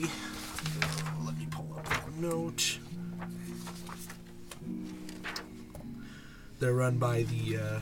Let 1.24 1.38
me 1.38 1.46
pull 1.48 1.72
up 1.76 1.88
that 1.88 2.12
note. 2.14 2.78
They're 6.58 6.74
run 6.74 6.98
by 6.98 7.22
the 7.22 7.56
uh, 7.56 7.80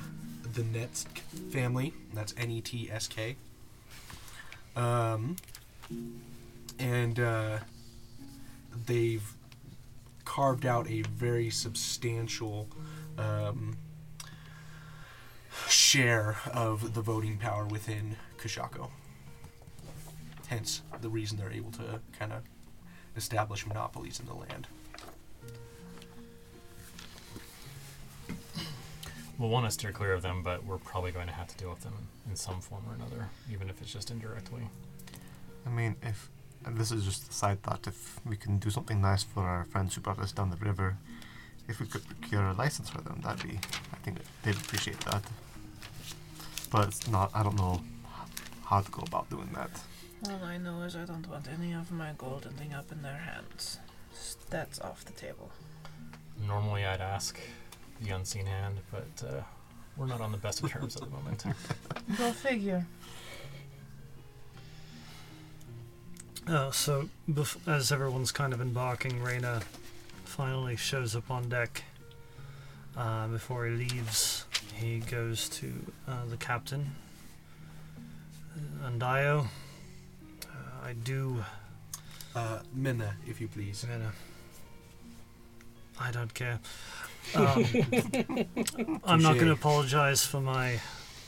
the 0.59 0.79
Netsk 0.79 1.19
family. 1.53 1.95
That's 2.12 2.35
N 2.37 2.50
E 2.50 2.61
T 2.61 2.91
S 2.91 3.07
K. 3.07 3.37
Um, 4.75 5.37
and 6.81 7.21
uh, 7.21 7.59
they've 8.87 9.23
carved 10.25 10.67
out 10.67 10.91
a 10.91 11.03
very 11.03 11.49
substantial 11.49 12.69
um, 13.17 13.77
share 15.69 16.37
of 16.53 16.95
the 16.95 17.03
voting 17.03 17.38
power 17.38 17.65
within 17.65 18.17
Kushako. 18.38 18.91
Hence, 20.49 20.83
the 21.00 21.09
reason 21.09 21.38
they're 21.38 21.53
able 21.53 21.71
to 21.73 22.00
kind 22.19 22.33
of 22.33 22.43
establish 23.17 23.65
monopolies 23.65 24.19
in 24.19 24.27
the 24.27 24.35
land. 24.35 24.67
We'll 29.38 29.49
want 29.49 29.66
to 29.66 29.71
steer 29.71 29.92
clear 29.92 30.12
of 30.12 30.23
them, 30.23 30.42
but 30.42 30.64
we're 30.64 30.78
probably 30.78 31.12
going 31.12 31.26
to 31.26 31.33
have 31.33 31.49
to 31.49 31.57
deal 31.57 31.71
with 31.71 31.83
them 31.83 31.95
in 32.28 32.37
some 32.37 32.61
form 32.61 32.83
or 32.88 32.95
another, 32.95 33.28
even 33.50 33.71
if 33.71 33.80
it's 33.80 33.92
just 33.92 34.11
indirectly. 34.11 34.62
I 35.66 35.71
mean, 35.71 35.97
if 36.02 36.28
and 36.64 36.76
this 36.76 36.90
is 36.90 37.04
just 37.04 37.30
a 37.30 37.33
side 37.33 37.62
thought, 37.62 37.87
if 37.87 38.21
we 38.26 38.37
can 38.37 38.59
do 38.59 38.71
something 38.71 39.00
nice 39.00 39.23
for 39.23 39.42
our 39.45 39.64
friends 39.64 39.95
who 39.95 40.00
brought 40.00 40.18
us 40.18 40.33
down 40.33 40.50
the 40.50 40.57
river, 40.57 40.97
if 41.68 41.80
we 41.80 41.87
could 41.87 42.04
procure 42.07 42.49
a 42.49 42.52
license 42.54 42.88
for 42.88 43.00
them, 43.00 43.21
that'd 43.23 43.47
be, 43.49 43.59
I 43.92 43.97
think 44.02 44.18
they'd 44.42 44.57
appreciate 44.57 45.00
that. 45.02 45.23
But 46.71 46.88
it's 46.88 47.09
not, 47.09 47.30
I 47.35 47.42
don't 47.42 47.57
know 47.57 47.80
how 48.64 48.80
to 48.80 48.90
go 48.90 49.02
about 49.07 49.30
doing 49.30 49.49
that. 49.54 49.71
All 50.28 50.45
I 50.45 50.59
know 50.59 50.83
is 50.83 50.97
I 50.97 51.04
don't 51.04 51.28
want 51.28 51.49
any 51.49 51.73
of 51.73 51.92
my 51.92 52.12
gold 52.18 52.47
ending 52.50 52.75
up 52.75 52.90
in 52.90 53.02
their 53.02 53.18
hands. 53.18 53.78
That's 54.50 54.80
off 54.80 55.04
the 55.04 55.12
table. 55.12 55.50
Normally, 56.47 56.85
I'd 56.85 57.00
ask 57.00 57.38
the 58.00 58.11
unseen 58.11 58.47
hand, 58.47 58.76
but 58.90 59.26
uh, 59.26 59.40
we're 59.97 60.07
not 60.07 60.21
on 60.21 60.33
the 60.33 60.38
best 60.38 60.62
of 60.62 60.71
terms 60.71 60.97
at 60.97 61.02
the 61.02 61.09
moment. 61.11 61.45
Go 62.19 62.33
figure. 62.33 62.87
Uh, 66.47 66.71
so, 66.71 67.09
bef- 67.31 67.69
as 67.69 67.93
everyone's 67.93 68.33
kind 68.33 68.52
of 68.55 68.61
embarking, 68.61 69.23
Reyna 69.23 69.61
finally 70.25 70.76
shows 70.76 71.14
up 71.14 71.31
on 71.31 71.49
deck. 71.49 71.83
Uh, 72.97 73.28
before 73.28 73.67
he 73.67 73.73
leaves, 73.76 74.45
he 74.75 74.99
goes 75.00 75.49
to 75.50 75.73
uh, 76.09 76.25
the 76.31 76.37
captain. 76.37 76.93
Uh, 78.57 78.88
Andayo, 78.90 79.47
uh, 80.47 80.85
I 80.85 80.95
do. 80.95 81.45
Uh, 82.35 82.61
Minna, 82.75 83.14
if 83.26 83.40
you 83.40 83.49
please. 83.49 83.85
Minna. 83.88 84.12
I 86.00 86.11
don't 86.12 86.33
care. 86.33 86.61
Um, 87.35 87.64
I'm 89.04 89.23
not 89.23 89.35
going 89.35 89.47
to 89.47 89.52
apologize 89.52 90.25
for 90.25 90.40
my 90.40 90.80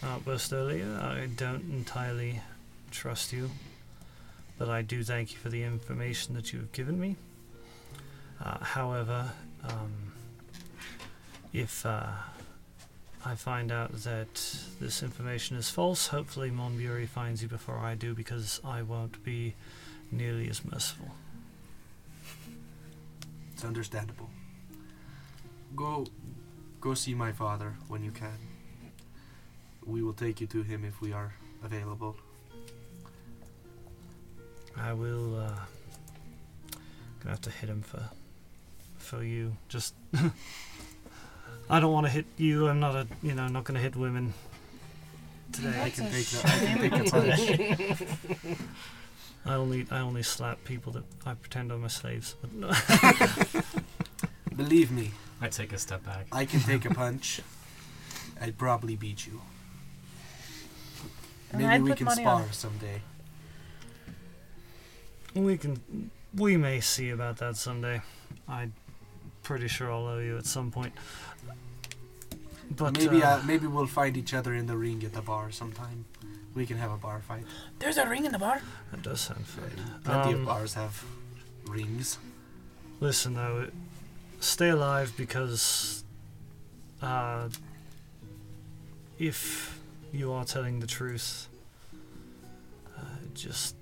outburst 0.03 0.53
earlier. 0.53 0.87
I 1.03 1.27
don't 1.37 1.71
entirely 1.71 2.41
trust 2.91 3.33
you, 3.33 3.51
but 4.59 4.69
I 4.69 4.83
do 4.83 5.03
thank 5.03 5.33
you 5.33 5.39
for 5.39 5.49
the 5.49 5.63
information 5.63 6.35
that 6.35 6.53
you 6.53 6.61
have 6.61 6.73
given 6.73 6.99
me. 7.01 7.17
Uh, 8.43 8.65
however, 8.65 9.31
um, 9.69 10.13
if 11.53 11.85
uh, 11.85 12.07
I 13.25 13.35
find 13.35 13.71
out 13.71 13.93
that 14.03 14.35
this 14.81 15.03
information 15.03 15.57
is 15.57 15.69
false, 15.69 16.07
hopefully 16.07 16.51
Monbury 16.51 17.07
finds 17.07 17.43
you 17.43 17.49
before 17.49 17.79
I 17.79 17.95
do, 17.95 18.15
because 18.15 18.61
I 18.65 18.83
won't 18.83 19.23
be 19.23 19.55
nearly 20.11 20.49
as 20.49 20.65
merciful. 20.65 21.11
It's 23.53 23.65
understandable. 23.65 24.31
Go, 25.77 26.07
go 26.81 26.95
see 26.95 27.15
my 27.15 27.33
father 27.33 27.75
when 27.89 28.05
you 28.05 28.11
can. 28.11 28.39
We 29.85 30.03
will 30.03 30.13
take 30.13 30.41
you 30.41 30.47
to 30.49 30.63
him 30.63 30.85
if 30.85 31.01
we 31.01 31.13
are 31.13 31.33
available. 31.65 32.17
I 34.77 34.93
will. 34.93 35.37
Uh, 35.37 35.55
gonna 37.21 37.31
have 37.31 37.41
to 37.43 37.51
hit 37.51 37.69
him 37.69 37.83
for 37.83 38.03
for 38.99 39.23
you. 39.23 39.57
Just. 39.69 39.95
I 41.71 41.79
don't 41.79 41.93
want 41.93 42.07
to 42.07 42.13
hit 42.13 42.27
you. 42.37 42.69
I'm 42.69 42.81
not 42.81 42.95
a. 42.95 43.07
You 43.23 43.35
know, 43.35 43.47
not 43.49 43.65
gonna 43.65 43.81
hit 43.81 43.97
women 43.97 44.35
today. 45.53 45.83
I 45.83 45.91
can 45.91 46.05
That's 46.11 46.35
a 46.35 46.43
take 46.43 46.43
that. 46.43 46.53
I 46.53 46.59
can 46.67 47.05
take 47.05 47.07
a 47.07 48.47
punch. 48.47 48.59
I 49.47 49.55
only 49.55 49.87
I 49.91 50.01
only 50.01 50.23
slap 50.23 50.63
people 50.65 50.93
that 50.93 51.05
I 51.25 51.35
pretend 51.35 51.73
are 51.73 51.79
my 51.79 51.89
slaves. 51.89 52.37
But 54.61 54.65
no. 54.65 54.69
Believe 54.69 54.91
me, 54.91 55.11
I 55.41 55.49
take 55.49 55.73
a 55.73 55.79
step 55.79 56.05
back. 56.05 56.27
I 56.33 56.45
can 56.45 56.61
take 56.61 56.85
a 56.85 56.95
punch. 56.95 57.41
I'd 58.41 58.59
probably 58.59 58.95
beat 58.97 59.27
you. 59.27 59.41
And 61.53 61.63
Maybe 61.63 61.73
I'd 61.75 61.83
we 61.83 61.91
put 61.91 61.99
can 61.99 62.05
money 62.07 62.23
spar 62.23 62.35
on 62.35 62.43
it. 62.43 62.55
someday. 62.55 63.01
we 65.35 65.57
can. 65.59 66.11
We 66.35 66.57
may 66.57 66.81
see 66.81 67.11
about 67.11 67.39
that 67.39 67.57
someday. 67.57 68.03
I'm 68.49 68.73
pretty 69.43 69.67
sure 69.69 69.91
I'll 69.91 70.07
owe 70.07 70.19
you 70.19 70.37
at 70.39 70.47
some 70.47 70.71
point. 70.71 70.93
But 72.77 72.97
maybe 72.99 73.23
uh, 73.23 73.39
uh, 73.39 73.43
maybe 73.45 73.67
we'll 73.67 73.87
find 73.89 74.17
each 74.17 74.33
other 74.33 74.55
in 74.55 74.67
the 74.67 74.77
ring 74.77 75.03
at 75.05 75.13
the 75.13 75.23
bar 75.23 75.51
sometime. 75.51 76.05
We 76.55 76.67
can 76.67 76.77
have 76.79 76.93
a 76.93 76.97
bar 76.97 77.21
fight. 77.27 77.45
There's 77.81 77.97
a 77.97 78.07
ring 78.09 78.27
in 78.27 78.33
the 78.33 78.39
bar. 78.39 78.61
that 78.93 79.03
does 79.03 79.21
sound 79.23 79.47
fun. 79.47 79.71
Plenty 80.05 80.35
Um, 80.35 80.41
of 80.41 80.47
bars 80.47 80.75
have 80.75 81.05
rings. 81.67 82.19
Listen 83.01 83.35
though, 83.35 83.63
it- 83.67 83.75
stay 84.41 84.71
alive 84.71 85.13
because 85.17 86.05
uh, 87.03 87.49
if 89.19 89.79
you 90.13 90.33
are 90.33 90.45
telling 90.45 90.81
the 90.81 90.87
truth, 90.87 91.49
uh, 92.99 93.03
it 93.25 93.35
just 93.35 93.77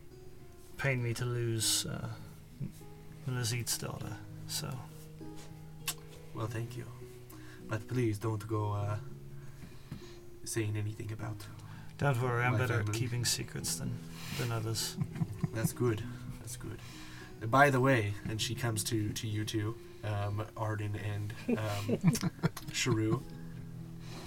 pain 0.77 1.03
me 1.03 1.15
to 1.15 1.25
lose 1.25 1.87
uh, 1.87 2.09
daughter. 3.79 4.17
So 4.47 4.69
Well, 6.35 6.47
thank 6.47 6.77
you. 6.77 6.85
But 7.69 7.87
please 7.87 8.19
don't 8.19 8.47
go 8.47 8.73
uh, 8.73 8.97
saying 10.45 10.77
anything 10.77 11.13
about. 11.13 11.37
don't 11.99 12.21
worry, 12.23 12.45
I'm 12.45 12.57
better 12.57 12.81
at 12.81 12.93
keeping 12.93 13.25
secrets 13.25 13.77
than 13.77 13.91
than 14.39 14.53
others. 14.53 14.97
That's 15.55 15.73
good. 15.73 16.03
That's 16.41 16.57
good. 16.57 16.79
By 17.51 17.71
the 17.71 17.81
way, 17.81 18.15
and 18.29 18.41
she 18.41 18.55
comes 18.55 18.83
to 18.85 19.13
to 19.13 19.27
you 19.27 19.45
two, 19.45 19.75
um, 20.05 20.45
Arden 20.57 20.97
and 20.97 21.33
um, 21.59 21.99
Sharu. 22.73 23.23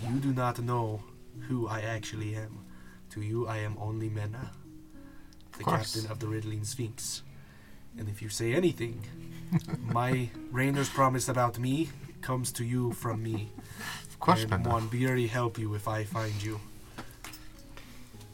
You 0.09 0.19
do 0.19 0.33
not 0.33 0.59
know 0.59 1.03
who 1.47 1.67
I 1.67 1.81
actually 1.81 2.35
am. 2.35 2.65
To 3.11 3.21
you, 3.21 3.45
I 3.45 3.57
am 3.57 3.75
only 3.79 4.07
Mena, 4.09 4.51
the 5.57 5.63
course. 5.65 5.93
captain 5.93 6.11
of 6.11 6.19
the 6.19 6.27
Riddling 6.27 6.63
Sphinx. 6.63 7.23
And 7.97 8.07
if 8.07 8.21
you 8.21 8.29
say 8.29 8.53
anything, 8.53 9.03
my 9.83 10.29
Rainer's 10.49 10.87
promise 10.89 11.27
about 11.27 11.59
me 11.59 11.89
comes 12.21 12.53
to 12.53 12.63
you 12.63 12.93
from 12.93 13.21
me. 13.21 13.49
Of 14.07 14.19
course, 14.19 14.43
and 14.43 14.51
Mena. 14.51 14.69
Monbieri 14.69 15.27
help 15.27 15.57
you 15.57 15.73
if 15.75 15.89
I 15.89 16.05
find 16.05 16.41
you. 16.41 16.61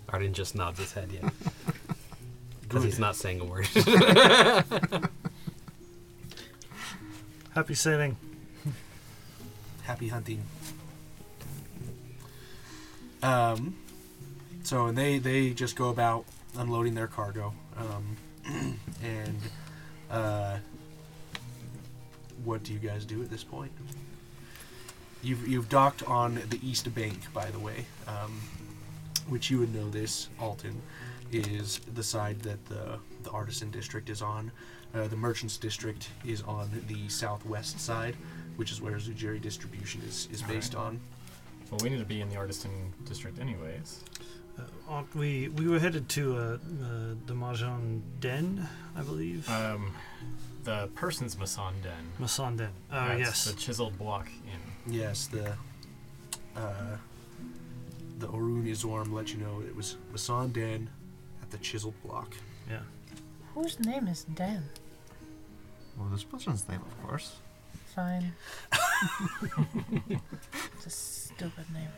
Arden 0.09 0.33
just 0.33 0.55
nods 0.55 0.79
his 0.79 0.93
head, 0.93 1.09
yeah. 1.11 1.29
Because 2.61 2.83
he's 2.83 2.99
not 2.99 3.15
saying 3.15 3.39
a 3.39 3.45
word. 3.45 3.67
Happy 7.57 7.73
sailing. 7.73 8.15
happy 9.81 10.09
hunting. 10.09 10.43
Um, 13.23 13.75
so 14.61 14.85
and 14.85 14.95
they 14.95 15.17
they 15.17 15.49
just 15.49 15.75
go 15.75 15.89
about 15.89 16.25
unloading 16.55 16.93
their 16.93 17.07
cargo, 17.07 17.55
um, 17.75 18.15
and 19.03 19.39
uh, 20.11 20.59
what 22.43 22.61
do 22.61 22.73
you 22.73 22.77
guys 22.79 23.05
do 23.05 23.23
at 23.23 23.31
this 23.31 23.43
point? 23.43 23.71
You've 25.23 25.47
you've 25.47 25.67
docked 25.67 26.03
on 26.03 26.35
the 26.35 26.59
east 26.61 26.93
bank, 26.93 27.33
by 27.33 27.49
the 27.49 27.57
way, 27.57 27.87
um, 28.05 28.39
which 29.29 29.49
you 29.49 29.57
would 29.57 29.73
know 29.73 29.89
this. 29.89 30.29
Alton 30.39 30.79
is 31.31 31.79
the 31.95 32.03
side 32.03 32.39
that 32.41 32.63
the 32.67 32.99
the 33.23 33.31
artisan 33.31 33.71
district 33.71 34.11
is 34.11 34.21
on. 34.21 34.51
Uh, 34.93 35.07
the 35.07 35.17
merchants 35.17 35.57
district 35.57 36.09
is 36.25 36.41
on 36.43 36.69
the 36.87 37.07
southwest 37.09 37.79
side, 37.79 38.15
which 38.55 38.71
is 38.71 38.81
where 38.81 38.93
Zujiri 38.93 39.41
distribution 39.41 40.01
is, 40.07 40.27
is 40.31 40.41
based 40.41 40.75
on. 40.75 40.99
Well, 41.69 41.79
we 41.83 41.89
need 41.89 41.99
to 41.99 42.05
be 42.05 42.21
in 42.21 42.29
the 42.29 42.37
artisan 42.37 42.93
district 43.05 43.39
anyways. 43.39 44.03
Uh, 44.57 44.63
aren't 44.87 45.13
we 45.13 45.49
we 45.49 45.67
were 45.67 45.79
headed 45.79 46.09
to 46.09 46.35
uh, 46.35 46.39
uh, 46.39 46.57
the 47.25 47.33
Mahjong 47.33 48.01
Den, 48.19 48.67
I 48.95 49.01
believe. 49.01 49.47
Um, 49.49 49.93
the 50.63 50.89
person's 50.95 51.35
Masan 51.35 51.73
Den. 51.83 52.11
Masan 52.19 52.57
Den. 52.57 52.69
Oh 52.91 53.07
That's 53.07 53.19
yes. 53.19 53.45
The 53.45 53.53
chiseled 53.59 53.97
block 53.97 54.29
in. 54.45 54.93
Yes, 54.93 55.27
the 55.27 55.53
uh, 56.55 56.97
the 58.19 58.27
Orun 58.27 58.65
Izorm 58.65 59.11
let 59.11 59.33
you 59.33 59.39
know 59.39 59.61
it 59.67 59.75
was 59.75 59.97
Masan 60.13 60.53
Den 60.53 60.89
at 61.41 61.51
the 61.51 61.57
chiseled 61.57 62.01
block. 62.03 62.33
Yeah. 62.69 62.79
Whose 63.57 63.79
name 63.79 64.07
is 64.07 64.23
Dan? 64.35 64.63
Well, 65.97 66.07
this 66.09 66.23
person's 66.23 66.69
name, 66.69 66.79
of 66.79 67.07
course. 67.07 67.37
Fine. 67.95 68.31
it's 70.75 70.85
a 70.85 70.89
stupid 70.91 71.65
name. 71.73 71.89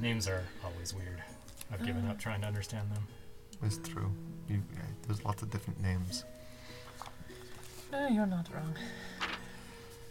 Names 0.00 0.26
are 0.26 0.42
always 0.64 0.92
weird. 0.92 1.22
I've 1.72 1.86
given 1.86 2.02
uh-huh. 2.02 2.14
up 2.14 2.18
trying 2.18 2.40
to 2.40 2.48
understand 2.48 2.90
them. 2.90 3.06
It's 3.62 3.78
true. 3.88 4.10
You, 4.48 4.60
yeah, 4.74 4.80
there's 5.06 5.24
lots 5.24 5.40
of 5.42 5.50
different 5.50 5.80
names. 5.80 6.24
Oh, 7.92 8.08
you're 8.08 8.26
not 8.26 8.48
wrong. 8.52 8.74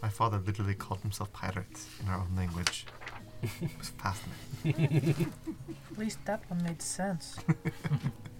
My 0.00 0.08
father 0.08 0.38
literally 0.38 0.74
called 0.74 1.02
himself 1.02 1.30
pirate 1.34 1.80
in 2.02 2.08
our 2.08 2.20
own 2.20 2.34
language. 2.34 2.86
it 3.42 3.70
was 3.76 3.90
fascinating. 3.90 5.30
At 5.92 5.98
least 5.98 6.24
that 6.24 6.48
one 6.48 6.62
made 6.62 6.80
sense. 6.80 7.36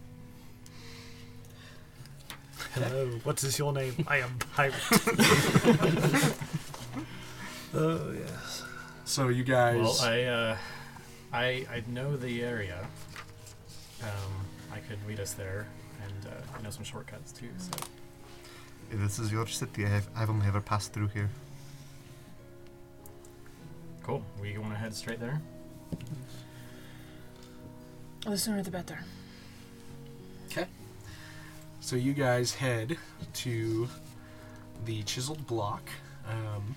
Hello, 2.74 3.06
what 3.24 3.42
is 3.42 3.58
your 3.58 3.72
name? 3.72 3.94
I 4.08 4.18
am 4.18 4.38
pirate. 4.54 4.74
oh 7.74 8.12
yes. 8.12 8.62
So 9.04 9.28
you 9.28 9.44
guys. 9.44 9.80
Well, 9.80 9.96
I, 10.02 10.22
uh, 10.24 10.56
I, 11.32 11.66
I 11.70 11.82
know 11.88 12.16
the 12.16 12.42
area. 12.42 12.86
Um, 14.02 14.46
I 14.72 14.78
could 14.80 14.98
lead 15.08 15.20
us 15.20 15.32
there, 15.32 15.66
and 16.02 16.26
uh, 16.32 16.58
I 16.58 16.62
know 16.62 16.70
some 16.70 16.84
shortcuts 16.84 17.32
too. 17.32 17.48
So 17.58 17.70
This 18.90 19.18
is 19.18 19.32
your 19.32 19.46
city. 19.46 19.86
I've, 19.86 20.08
I've 20.16 20.30
only 20.30 20.46
ever 20.46 20.60
passed 20.60 20.92
through 20.92 21.08
here. 21.08 21.30
cool. 24.02 24.22
We 24.40 24.56
want 24.58 24.72
to 24.72 24.78
head 24.78 24.94
straight 24.94 25.20
there. 25.20 25.40
The 28.24 28.36
sooner 28.36 28.62
the 28.62 28.70
better. 28.70 28.98
So 31.86 31.94
you 31.94 32.14
guys 32.14 32.52
head 32.52 32.96
to 33.34 33.88
the 34.86 35.04
chiseled 35.04 35.46
block, 35.46 35.88
um, 36.28 36.74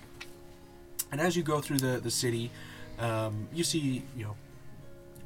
and 1.10 1.20
as 1.20 1.36
you 1.36 1.42
go 1.42 1.60
through 1.60 1.78
the 1.78 1.98
the 1.98 2.12
city, 2.12 2.48
um, 3.00 3.48
you 3.52 3.64
see 3.64 4.04
you 4.16 4.22
know 4.22 4.36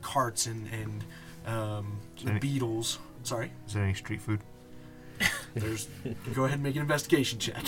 carts 0.00 0.46
and 0.46 0.66
and 0.72 1.04
um, 1.46 1.98
the 2.22 2.30
Any- 2.30 2.40
beetles. 2.40 2.98
Sorry, 3.24 3.50
Is 3.66 3.74
there 3.74 3.84
any 3.84 3.92
street 3.92 4.22
food? 4.22 4.40
there's. 5.54 5.86
go 6.34 6.44
ahead 6.44 6.54
and 6.54 6.62
make 6.62 6.76
an 6.76 6.80
investigation 6.80 7.38
check. 7.38 7.62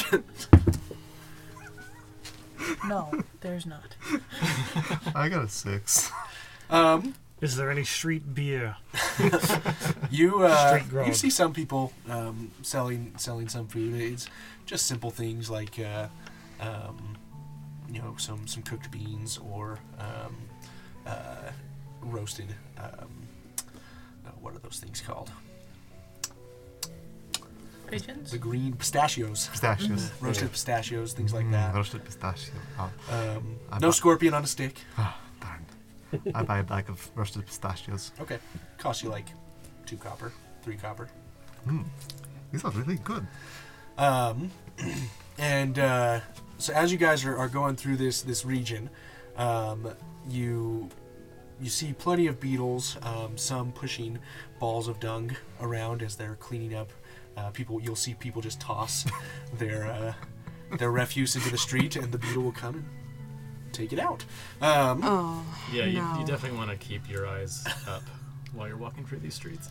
No, 2.86 3.12
there's 3.42 3.66
not. 3.66 3.94
I 5.14 5.28
got 5.28 5.44
a 5.44 5.48
six. 5.48 6.10
um, 6.70 7.14
Is 7.40 7.54
there 7.56 7.70
any 7.70 7.84
street 7.84 8.34
beer? 8.34 8.76
You 10.10 10.44
uh, 10.44 10.78
Straight 10.78 11.06
you 11.06 11.12
see 11.12 11.30
some 11.30 11.52
people 11.52 11.92
um, 12.08 12.50
selling 12.62 13.12
selling 13.18 13.48
some 13.48 13.66
food. 13.66 14.00
It's 14.00 14.28
just 14.64 14.86
simple 14.86 15.10
things 15.10 15.50
like 15.50 15.78
uh, 15.78 16.06
um, 16.60 17.16
you 17.90 18.00
know 18.00 18.14
some 18.18 18.46
some 18.46 18.62
cooked 18.62 18.90
beans 18.90 19.38
or 19.38 19.78
um, 19.98 20.36
uh, 21.06 21.50
roasted. 22.02 22.46
Um, 22.78 23.26
uh, 24.24 24.30
what 24.40 24.54
are 24.54 24.58
those 24.60 24.78
things 24.80 25.00
called? 25.00 25.30
Pigeons? 27.88 28.30
The 28.32 28.38
green 28.38 28.72
pistachios, 28.74 29.48
Pistachios. 29.48 30.10
roasted 30.20 30.50
pistachios, 30.50 31.12
things 31.12 31.32
like 31.32 31.44
Mm, 31.46 31.52
that. 31.52 31.74
Roasted 31.74 32.04
pistachio. 32.04 32.54
Oh, 32.78 32.90
Um, 33.10 33.58
no 33.74 33.78
bought- 33.88 33.94
scorpion 33.94 34.34
on 34.34 34.42
a 34.44 34.46
stick. 34.46 34.80
I 36.34 36.42
buy 36.42 36.58
a 36.58 36.62
bag 36.62 36.88
of 36.88 37.10
roasted 37.14 37.46
pistachios. 37.46 38.12
Okay, 38.20 38.38
cost 38.78 39.02
you 39.02 39.08
like 39.08 39.26
two 39.84 39.96
copper, 39.96 40.32
three 40.62 40.76
copper. 40.76 41.08
Mm. 41.66 41.84
These 42.52 42.64
are 42.64 42.70
really 42.72 42.96
good. 42.96 43.26
Um, 43.98 44.50
and 45.38 45.78
uh, 45.78 46.20
so 46.58 46.72
as 46.72 46.92
you 46.92 46.98
guys 46.98 47.24
are, 47.24 47.36
are 47.36 47.48
going 47.48 47.76
through 47.76 47.96
this 47.96 48.22
this 48.22 48.44
region, 48.44 48.90
um, 49.36 49.88
you 50.28 50.88
you 51.60 51.70
see 51.70 51.92
plenty 51.92 52.26
of 52.26 52.40
beetles. 52.40 52.96
Um, 53.02 53.36
some 53.36 53.72
pushing 53.72 54.18
balls 54.58 54.88
of 54.88 55.00
dung 55.00 55.36
around 55.60 56.02
as 56.02 56.16
they're 56.16 56.36
cleaning 56.36 56.74
up. 56.74 56.90
Uh, 57.36 57.50
people, 57.50 57.80
you'll 57.82 57.96
see 57.96 58.14
people 58.14 58.40
just 58.40 58.60
toss 58.60 59.04
their 59.58 59.86
uh, 59.86 60.76
their 60.78 60.90
refuse 60.90 61.36
into 61.36 61.50
the 61.50 61.58
street, 61.58 61.96
and 61.96 62.12
the 62.12 62.18
beetle 62.18 62.42
will 62.42 62.52
come 62.52 62.76
and 62.76 62.84
take 63.76 63.92
it 63.92 63.98
out. 63.98 64.24
Um, 64.60 65.00
Oh, 65.04 65.44
Yeah, 65.72 65.84
you, 65.84 66.00
No. 66.00 66.18
you 66.20 66.26
definitely 66.26 66.58
want 66.58 66.70
to 66.70 66.76
keep 66.76 67.08
your 67.08 67.26
eyes 67.26 67.64
up 67.86 68.02
while 68.54 68.66
you're 68.68 68.76
walking 68.76 69.04
through 69.04 69.18
these 69.20 69.34
streets. 69.34 69.68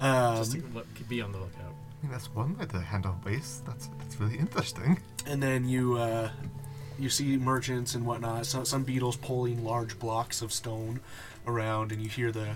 um, 0.00 0.36
Just 0.36 0.52
to 0.52 0.62
look, 0.74 0.86
be 1.08 1.20
on 1.22 1.32
the 1.32 1.38
lookout. 1.38 1.72
I 1.72 2.00
think 2.00 2.12
that's 2.12 2.34
one 2.34 2.56
way 2.58 2.66
to 2.66 2.80
handle 2.80 3.16
waste. 3.24 3.64
That's 3.66 3.88
that's 3.98 4.20
really 4.20 4.38
interesting. 4.38 5.00
and 5.26 5.42
then 5.42 5.66
you 5.68 5.94
uh, 5.96 6.30
you 6.98 7.08
see 7.08 7.36
merchants 7.36 7.94
and 7.94 8.04
whatnot. 8.04 8.46
Some, 8.46 8.64
some 8.64 8.82
beetles 8.84 9.16
pulling 9.16 9.64
large 9.64 9.98
blocks 9.98 10.42
of 10.42 10.52
stone 10.52 11.00
around, 11.46 11.92
and 11.92 12.02
you 12.02 12.08
hear 12.08 12.32
the 12.32 12.48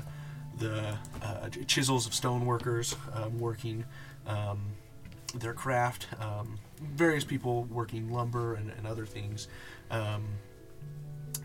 the 0.59 0.99
uh, 1.23 1.49
chisels 1.67 2.07
of 2.07 2.13
stone 2.15 2.45
workers 2.45 2.95
um, 3.15 3.39
working 3.41 3.85
um, 4.27 4.61
their 5.35 5.55
craft. 5.55 6.07
Um, 6.21 6.59
various 6.81 7.25
people 7.25 7.65
working 7.65 8.11
lumber 8.13 8.55
and, 8.55 8.71
and 8.77 8.87
other 8.87 9.07
things. 9.07 9.49
Um, 9.91 10.25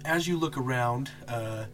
as 0.06 0.28
you 0.28 0.38
look 0.38 0.58
around, 0.58 1.10
uh, 1.28 1.66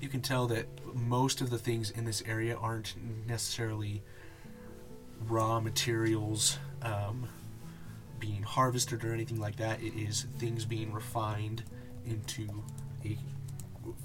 you 0.00 0.08
can 0.08 0.20
tell 0.20 0.46
that 0.48 0.66
most 0.94 1.40
of 1.40 1.50
the 1.50 1.58
things 1.58 1.90
in 1.90 2.04
this 2.04 2.22
area 2.26 2.56
aren't 2.56 2.94
necessarily 3.26 4.02
raw 5.28 5.60
materials 5.60 6.58
um, 6.82 7.28
being 8.18 8.42
harvested 8.42 9.04
or 9.04 9.12
anything 9.12 9.40
like 9.40 9.56
that. 9.56 9.80
It 9.80 9.94
is 9.94 10.26
things 10.38 10.64
being 10.64 10.92
refined 10.92 11.62
into 12.04 12.48
a 13.04 13.16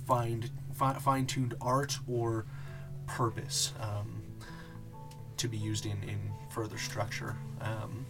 fine, 0.05 0.49
fi- 0.73 0.93
fine-tuned 0.93 1.55
art 1.59 1.97
or 2.07 2.45
purpose 3.07 3.73
um, 3.79 4.21
to 5.37 5.47
be 5.47 5.57
used 5.57 5.85
in, 5.85 6.01
in 6.03 6.19
further 6.49 6.77
structure. 6.77 7.35
Um, 7.59 8.05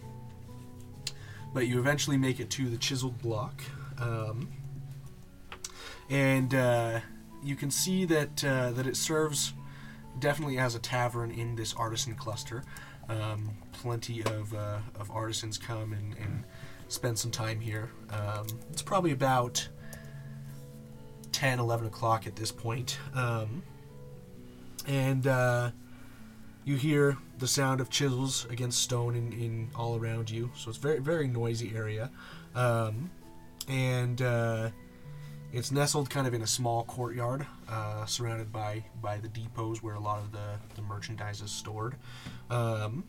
but 1.54 1.66
you 1.66 1.78
eventually 1.78 2.16
make 2.16 2.40
it 2.40 2.50
to 2.50 2.68
the 2.68 2.76
chiseled 2.76 3.20
block, 3.20 3.62
um, 3.98 4.48
and 6.12 6.54
uh, 6.54 7.00
you 7.42 7.56
can 7.56 7.70
see 7.70 8.04
that 8.04 8.44
uh, 8.44 8.70
that 8.72 8.86
it 8.86 8.96
serves 8.96 9.54
definitely 10.18 10.58
as 10.58 10.74
a 10.74 10.78
tavern 10.78 11.30
in 11.30 11.56
this 11.56 11.74
artisan 11.74 12.14
cluster. 12.14 12.62
Um, 13.08 13.50
plenty 13.72 14.22
of, 14.22 14.54
uh, 14.54 14.78
of 14.94 15.10
artisans 15.10 15.58
come 15.58 15.92
and, 15.92 16.16
and 16.18 16.44
spend 16.88 17.18
some 17.18 17.30
time 17.30 17.60
here. 17.60 17.90
Um, 18.10 18.46
it's 18.70 18.82
probably 18.82 19.10
about 19.12 19.66
10, 21.32 21.58
11 21.58 21.86
o'clock 21.86 22.26
at 22.26 22.36
this 22.36 22.52
point. 22.52 22.98
Um, 23.14 23.62
and 24.86 25.26
uh, 25.26 25.70
you 26.64 26.76
hear 26.76 27.16
the 27.38 27.48
sound 27.48 27.80
of 27.80 27.90
chisels 27.90 28.46
against 28.50 28.82
stone 28.82 29.16
in, 29.16 29.32
in 29.32 29.70
all 29.74 29.96
around 29.96 30.30
you. 30.30 30.50
So 30.56 30.68
it's 30.68 30.78
very, 30.78 31.00
very 31.00 31.26
noisy 31.26 31.72
area. 31.74 32.10
Um, 32.54 33.10
and 33.66 34.22
uh, 34.22 34.70
it's 35.52 35.70
nestled 35.70 36.08
kind 36.08 36.26
of 36.26 36.32
in 36.32 36.42
a 36.42 36.46
small 36.46 36.84
courtyard, 36.84 37.46
uh, 37.68 38.06
surrounded 38.06 38.52
by, 38.52 38.84
by 39.02 39.18
the 39.18 39.28
depots 39.28 39.82
where 39.82 39.94
a 39.94 40.00
lot 40.00 40.18
of 40.18 40.32
the, 40.32 40.58
the 40.74 40.82
merchandise 40.82 41.42
is 41.42 41.50
stored. 41.50 41.94
Um, 42.50 43.04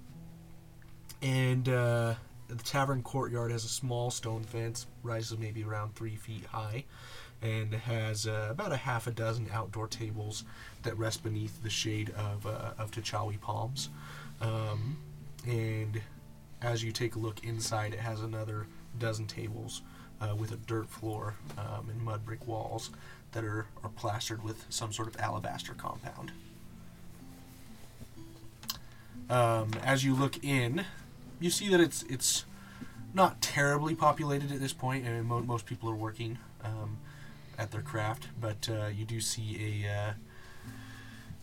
and 1.22 1.70
uh, 1.70 2.16
the 2.50 2.64
tavern 2.64 3.02
courtyard 3.02 3.52
has 3.52 3.64
a 3.64 3.70
small 3.70 4.12
stone 4.12 4.44
fence, 4.44 4.88
rises 5.04 5.38
maybe 5.38 5.64
around 5.64 5.96
three 5.96 6.18
feet 6.18 6.46
high, 6.46 6.84
and 7.42 7.74
has 7.74 8.28
uh, 8.28 8.48
about 8.50 8.74
a 8.74 8.78
half 8.78 9.08
a 9.08 9.12
dozen 9.12 9.48
outdoor 9.54 9.88
tables 9.88 10.44
that 10.84 10.98
rest 10.98 11.24
beneath 11.24 11.64
the 11.64 11.70
shade 11.70 12.10
of, 12.18 12.46
uh, 12.46 12.72
of 12.78 12.92
T'Chawi 12.92 13.40
palms. 13.40 13.90
Um, 14.42 14.98
and 15.48 16.02
as 16.62 16.84
you 16.84 16.92
take 16.92 17.16
a 17.16 17.20
look 17.20 17.44
inside, 17.46 17.94
it 17.94 18.00
has 18.00 18.22
another 18.22 18.68
dozen 19.00 19.28
tables 19.28 19.82
uh, 20.24 20.36
with 20.36 20.52
a 20.52 20.56
dirt 20.56 20.90
floor 20.90 21.36
um, 21.58 21.90
and 21.90 22.02
mud 22.02 22.26
brick 22.26 22.48
walls 22.48 22.90
that 23.34 23.44
are, 23.44 23.66
are 23.84 23.90
plastered 23.90 24.44
with 24.44 24.66
some 24.70 24.94
sort 24.94 25.08
of 25.08 25.20
alabaster 25.20 25.74
compound. 25.74 26.32
Um, 29.30 29.72
as 29.84 30.04
you 30.04 30.14
look 30.16 30.44
in, 30.44 30.86
you 31.40 31.50
see 31.50 31.70
that 31.70 31.80
it's 31.80 32.04
it's 32.04 32.46
not 33.14 33.42
terribly 33.42 33.96
populated 33.96 34.52
at 34.52 34.60
this 34.60 34.74
point. 34.74 35.06
I 35.06 35.10
mean, 35.10 35.26
mo- 35.26 35.42
most 35.42 35.66
people 35.66 35.90
are 35.90 35.96
working 35.96 36.38
um, 36.64 36.98
at 37.58 37.72
their 37.72 37.82
craft, 37.82 38.28
but 38.40 38.70
uh, 38.70 38.88
you 38.88 39.06
do 39.06 39.20
see 39.20 39.84
a 39.86 39.90
uh, 39.90 40.14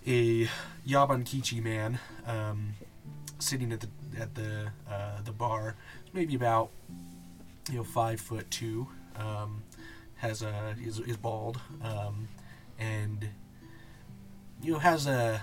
a 0.06 0.48
Yabankichi 0.86 1.62
man 1.62 1.98
um, 2.26 2.74
sitting 3.38 3.72
at 3.72 3.80
the 3.80 3.88
at 4.18 4.34
the 4.34 4.70
uh, 4.88 5.22
the 5.24 5.32
bar. 5.32 5.74
Maybe 6.12 6.34
about 6.34 6.70
you 7.70 7.78
know 7.78 7.84
five 7.84 8.20
foot 8.20 8.50
two. 8.50 8.88
Um, 9.16 9.62
has 10.20 10.42
a 10.42 10.76
is, 10.84 11.00
is 11.00 11.16
bald 11.16 11.58
um, 11.82 12.28
and 12.78 13.28
you 14.62 14.72
know 14.72 14.78
has 14.78 15.06
a 15.06 15.40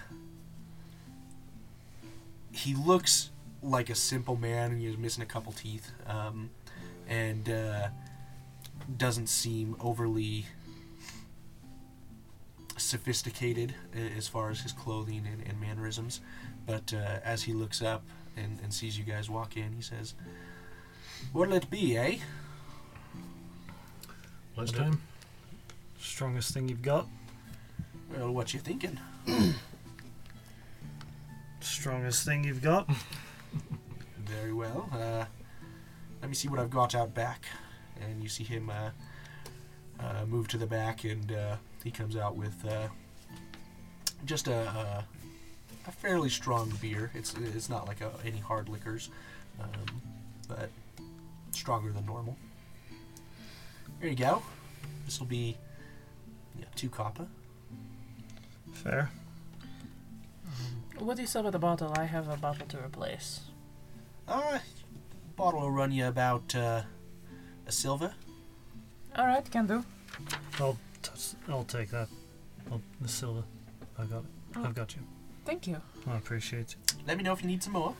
he 2.52 2.76
looks 2.76 3.32
like 3.64 3.90
a 3.90 3.96
simple 3.96 4.36
man 4.36 4.72
and 4.72 4.82
he's 4.82 4.98
missing 4.98 5.24
a 5.24 5.26
couple 5.26 5.52
teeth 5.52 5.92
um, 6.06 6.52
and 7.08 7.50
uh, 7.50 7.88
doesn't 8.98 9.28
seem 9.28 9.76
overly 9.80 10.46
sophisticated 12.78 13.74
as 14.16 14.28
far 14.28 14.52
as 14.52 14.62
his 14.62 14.72
clothing 14.72 15.28
and, 15.32 15.42
and 15.48 15.60
mannerisms 15.60 16.22
but 16.68 16.94
uh, 16.94 17.20
as 17.24 17.44
he 17.44 17.54
looks 17.54 17.82
up 17.82 18.04
and, 18.36 18.60
and 18.62 18.72
sees 18.72 18.96
you 18.96 19.04
guys 19.04 19.28
walk 19.28 19.58
in 19.58 19.74
he 19.74 19.82
says 19.82 20.14
what'll 21.34 21.54
it 21.54 21.70
be 21.70 21.98
eh 21.98 22.18
Lunchtime? 24.56 25.02
Strongest 26.00 26.54
thing 26.54 26.68
you've 26.70 26.82
got? 26.82 27.08
well 28.16 28.32
what 28.32 28.54
you 28.54 28.60
thinking 28.60 29.00
Strongest 31.60 32.26
thing 32.26 32.44
you've 32.44 32.62
got? 32.62 32.90
Very 34.20 34.54
well. 34.54 34.90
Uh, 34.92 35.26
let 36.22 36.30
me 36.30 36.36
see 36.36 36.48
what 36.48 36.60
I've 36.60 36.70
got 36.70 36.96
out 36.96 37.14
back. 37.14 37.46
And 38.02 38.22
you 38.22 38.30
see 38.30 38.44
him 38.44 38.70
uh, 38.70 38.90
uh, 40.00 40.26
move 40.26 40.48
to 40.50 40.58
the 40.58 40.66
back, 40.66 41.04
and 41.04 41.32
uh, 41.32 41.56
he 41.84 41.92
comes 41.92 42.16
out 42.16 42.36
with 42.36 42.56
uh, 42.66 42.88
just 44.26 44.48
a, 44.48 44.54
a 44.54 45.06
a 45.88 45.92
fairly 45.92 46.30
strong 46.30 46.72
beer. 46.82 47.12
It's 47.14 47.34
it's 47.56 47.70
not 47.70 47.88
like 47.88 48.02
a, 48.02 48.12
any 48.26 48.40
hard 48.40 48.70
liquors, 48.70 49.10
um, 49.62 50.02
but 50.48 50.70
stronger 51.68 51.92
than 51.92 52.06
normal. 52.06 52.38
There 54.00 54.10
you 54.10 54.16
go. 54.16 54.42
This 55.04 55.20
will 55.20 55.28
be 55.28 55.58
yeah, 56.58 56.64
two 56.76 56.88
copper. 56.88 57.28
Fair. 58.72 59.10
What 60.98 61.18
do 61.18 61.24
you 61.24 61.28
say 61.28 61.42
about 61.42 61.52
the 61.52 61.60
bottle? 61.60 61.94
I 61.98 62.06
have 62.06 62.30
a 62.30 62.38
bottle 62.38 62.66
to 62.68 62.78
replace. 62.78 63.42
Uh, 64.30 64.60
bottle 65.36 65.60
will 65.60 65.72
run 65.72 65.92
you 65.92 66.06
about 66.06 66.56
uh, 66.56 66.84
a 67.66 67.72
silver. 67.74 68.14
Alright, 69.20 69.52
can 69.52 69.68
do. 69.68 69.84
I'll 70.62 70.78
touch, 71.04 71.34
I'll 71.50 71.66
take 71.66 71.90
that. 71.90 72.08
I'll, 72.72 72.82
the 73.02 73.10
silver. 73.10 73.44
I 74.00 74.06
got 74.06 74.24
it. 74.24 74.56
I've 74.56 74.74
got 74.74 74.96
you. 74.96 75.02
Thank 75.44 75.68
you. 75.68 75.82
I 76.08 76.16
appreciate 76.16 76.78
it. 76.80 76.94
Let 77.06 77.18
me 77.18 77.24
know 77.24 77.34
if 77.34 77.42
you 77.42 77.50
need 77.50 77.62
some 77.62 77.74
more. 77.74 77.94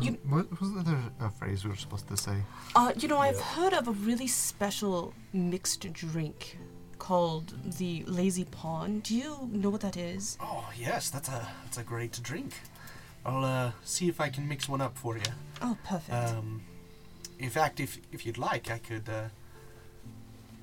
You- 0.00 0.10
Um, 0.24 0.30
what 0.30 0.60
was 0.60 0.72
the 0.72 0.80
other 0.80 0.98
uh, 1.20 1.28
phrase 1.30 1.64
we 1.64 1.70
were 1.70 1.76
supposed 1.76 2.08
to 2.08 2.16
say? 2.16 2.42
Uh, 2.74 2.92
you 2.96 3.08
know, 3.08 3.18
I've 3.18 3.40
heard 3.40 3.72
of 3.72 3.88
a 3.88 3.92
really 3.92 4.26
special 4.26 5.12
mixed 5.32 5.92
drink 5.92 6.58
called 6.98 7.54
the 7.78 8.04
Lazy 8.06 8.44
Pawn. 8.44 9.00
Do 9.00 9.14
you 9.16 9.48
know 9.52 9.70
what 9.70 9.80
that 9.80 9.96
is? 9.96 10.36
Oh 10.40 10.68
yes, 10.78 11.10
that's 11.10 11.28
a 11.28 11.46
that's 11.64 11.78
a 11.78 11.82
great 11.82 12.20
drink. 12.22 12.52
I'll 13.24 13.44
uh, 13.44 13.72
see 13.84 14.08
if 14.08 14.20
I 14.20 14.28
can 14.30 14.46
mix 14.48 14.68
one 14.68 14.80
up 14.80 14.96
for 14.96 15.16
you. 15.16 15.22
Oh, 15.62 15.76
perfect. 15.84 16.16
Um, 16.16 16.62
in 17.38 17.50
fact, 17.50 17.80
if 17.80 17.98
if 18.12 18.24
you'd 18.26 18.38
like, 18.38 18.70
I 18.70 18.78
could. 18.78 19.08
Uh, 19.08 19.28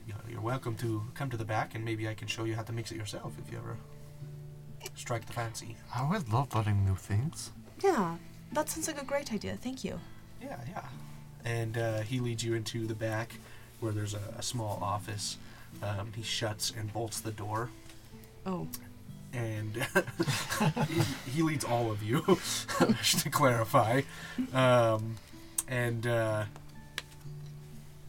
you 0.07 0.13
know, 0.13 0.19
you're 0.29 0.41
welcome 0.41 0.75
to 0.77 1.03
come 1.15 1.29
to 1.29 1.37
the 1.37 1.43
back, 1.45 1.75
and 1.75 1.83
maybe 1.83 2.07
I 2.07 2.13
can 2.13 2.27
show 2.29 2.45
you 2.45 2.55
how 2.55 2.63
to 2.63 2.71
mix 2.71 2.91
it 2.91 2.95
yourself 2.97 3.33
if 3.37 3.51
you 3.51 3.57
ever 3.57 3.75
strike 4.95 5.25
the 5.25 5.33
fancy. 5.33 5.75
I 5.93 6.01
always 6.01 6.27
love 6.29 6.55
learning 6.55 6.85
new 6.85 6.95
things. 6.95 7.51
yeah, 7.83 8.15
that 8.53 8.69
sounds 8.69 8.87
like 8.87 9.01
a 9.01 9.05
great 9.05 9.31
idea. 9.33 9.55
Thank 9.55 9.83
you. 9.83 9.99
Yeah, 10.41 10.57
yeah. 10.69 10.83
And 11.45 11.77
uh, 11.77 11.99
he 12.01 12.19
leads 12.19 12.43
you 12.43 12.53
into 12.55 12.85
the 12.87 12.93
back, 12.95 13.33
where 13.79 13.91
there's 13.91 14.13
a, 14.13 14.21
a 14.37 14.41
small 14.43 14.79
office. 14.81 15.37
Um, 15.83 16.11
he 16.15 16.23
shuts 16.23 16.71
and 16.77 16.91
bolts 16.91 17.19
the 17.19 17.31
door, 17.31 17.69
Oh, 18.45 18.67
and 19.33 19.75
he, 20.87 21.01
he 21.31 21.41
leads 21.43 21.65
all 21.65 21.91
of 21.91 22.01
you, 22.01 22.23
just 23.01 23.19
to 23.19 23.29
clarify. 23.29 24.01
Um, 24.53 25.17
and 25.67 26.07
uh, 26.07 26.45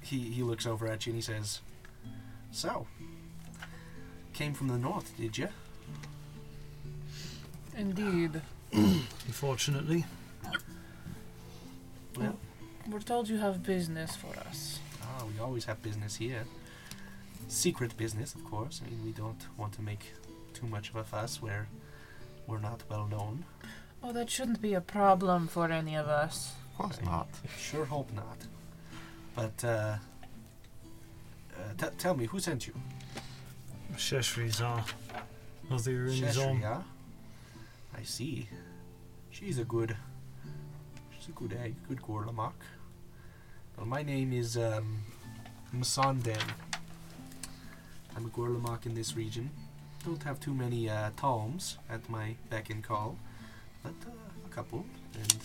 he 0.01 0.18
he 0.20 0.42
looks 0.42 0.66
over 0.66 0.87
at 0.87 1.05
you 1.07 1.11
and 1.11 1.16
he 1.18 1.22
says, 1.22 1.61
"So, 2.53 2.87
came 4.33 4.55
from 4.55 4.68
the 4.68 4.79
north, 4.79 5.12
did 5.18 5.37
you?" 5.37 5.48
Indeed. 7.77 8.40
Unfortunately, 8.72 10.05
Well, 12.18 12.38
We're 12.90 13.00
told 13.00 13.28
you 13.28 13.38
have 13.38 13.62
business 13.62 14.16
for 14.16 14.35
us. 14.48 14.78
ah, 15.02 15.24
we 15.33 15.38
always 15.40 15.64
have 15.66 15.83
business 15.83 16.16
here. 16.16 16.44
Secret 17.48 17.96
business, 17.96 18.35
of 18.35 18.44
course. 18.44 18.81
I 18.85 18.90
mean, 18.90 19.04
we 19.04 19.12
don't 19.12 19.42
want 19.57 19.72
to 19.74 19.83
make 19.83 20.12
too 20.54 20.66
much 20.66 20.90
of 20.90 20.96
a 20.96 21.04
fuss 21.04 21.40
where 21.42 21.68
we're 22.46 22.61
not 22.61 22.83
well 22.90 23.07
known. 23.07 23.44
Oh, 24.02 24.12
that 24.12 24.31
shouldn't 24.31 24.61
be 24.62 24.74
a 24.74 24.81
problem 24.81 25.48
for 25.48 25.70
any 25.70 25.96
of 25.96 26.07
us. 26.09 26.52
Of 26.72 26.78
course 26.78 26.96
Right. 26.98 27.07
not. 27.07 27.28
Sure 27.59 27.85
hope 27.85 28.12
not. 28.12 28.38
But 29.35 29.64
uh, 29.64 29.96
uh, 31.57 31.72
t- 31.76 31.94
tell 31.98 32.14
me, 32.16 32.26
who 32.26 32.40
sent 32.40 32.66
you? 32.66 32.74
Sheshri's 33.96 34.61
are. 34.61 34.85
Of 35.70 35.85
the 35.85 35.90
Urinzom. 35.90 36.33
Sheshria? 36.33 36.83
I 37.96 38.02
see. 38.02 38.48
She's 39.31 39.59
a 39.59 39.64
good. 39.64 39.96
A 41.29 41.33
good 41.33 41.53
egg, 41.62 41.75
good 41.88 42.01
Gorlamak. 42.01 42.55
Well, 43.77 43.87
my 43.87 44.03
name 44.03 44.33
is 44.33 44.57
um. 44.57 45.05
I'm 45.71 45.83
a 48.25 48.29
Gorlamak 48.31 48.87
in 48.87 48.95
this 48.95 49.14
region. 49.14 49.51
Don't 50.05 50.23
have 50.23 50.41
too 50.41 50.55
many 50.55 50.88
uh, 50.88 51.11
tomes 51.17 51.77
at 51.91 52.09
my 52.09 52.35
beck 52.49 52.71
and 52.71 52.83
call, 52.83 53.19
but 53.83 53.93
uh, 54.07 54.47
a 54.47 54.49
couple, 54.49 54.87
and 55.14 55.37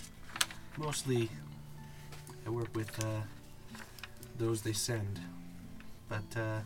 mostly 0.77 1.29
I 2.45 2.49
work 2.49 2.73
with 2.73 3.03
uh, 3.03 3.21
those 4.37 4.61
they 4.61 4.73
send. 4.73 5.19
But 6.07 6.39
uh, 6.39 6.59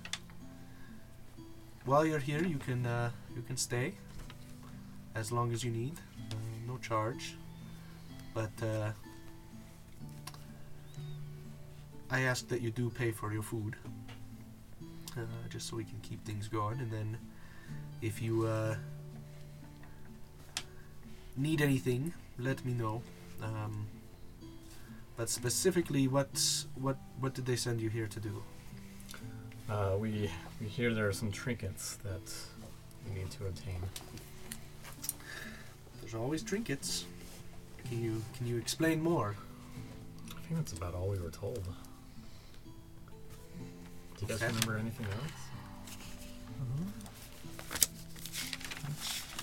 while 1.85 2.05
you're 2.05 2.19
here, 2.19 2.43
you 2.43 2.59
can 2.59 2.85
uh, 2.85 3.11
you 3.35 3.41
can 3.41 3.57
stay 3.57 3.93
as 5.15 5.31
long 5.31 5.51
as 5.51 5.63
you 5.63 5.71
need, 5.71 5.95
uh, 6.31 6.35
no 6.67 6.77
charge. 6.77 7.35
But 8.35 8.51
I 12.09 12.21
ask 12.21 12.47
that 12.47 12.61
you 12.61 12.71
do 12.71 12.89
pay 12.89 13.11
for 13.11 13.33
your 13.33 13.41
food, 13.41 13.75
uh, 15.17 15.21
just 15.49 15.67
so 15.67 15.75
we 15.75 15.83
can 15.83 15.99
keep 16.01 16.23
things 16.25 16.47
going. 16.47 16.79
And 16.79 16.91
then, 16.91 17.17
if 18.01 18.21
you 18.21 18.47
uh, 18.47 18.75
need 21.35 21.61
anything, 21.61 22.13
let 22.39 22.63
me 22.65 22.73
know. 22.73 23.01
Um, 23.43 23.87
but 25.17 25.29
specifically, 25.29 26.07
what 26.07 26.29
what 26.75 26.97
what 27.19 27.33
did 27.33 27.45
they 27.45 27.55
send 27.55 27.81
you 27.81 27.89
here 27.89 28.07
to 28.07 28.19
do? 28.19 28.43
Uh, 29.69 29.97
we 29.99 30.29
we 30.61 30.67
hear 30.67 30.93
there 30.93 31.07
are 31.07 31.13
some 31.13 31.31
trinkets 31.31 31.97
that 32.03 32.33
we 33.05 33.19
need 33.19 33.29
to 33.31 33.47
obtain. 33.47 33.81
There's 35.99 36.15
always 36.15 36.41
trinkets. 36.41 37.05
Can 37.89 38.01
you 38.01 38.23
can 38.37 38.47
you 38.47 38.57
explain 38.57 39.01
more? 39.01 39.35
I 40.29 40.39
think 40.47 40.59
that's 40.59 40.73
about 40.73 40.93
all 40.93 41.09
we 41.09 41.19
were 41.19 41.31
told. 41.31 41.67
Do 44.17 44.25
you 44.25 44.27
guys 44.29 44.41
Okay. 44.41 44.47
remember 44.47 44.77
anything 44.77 45.05
else? 45.05 45.41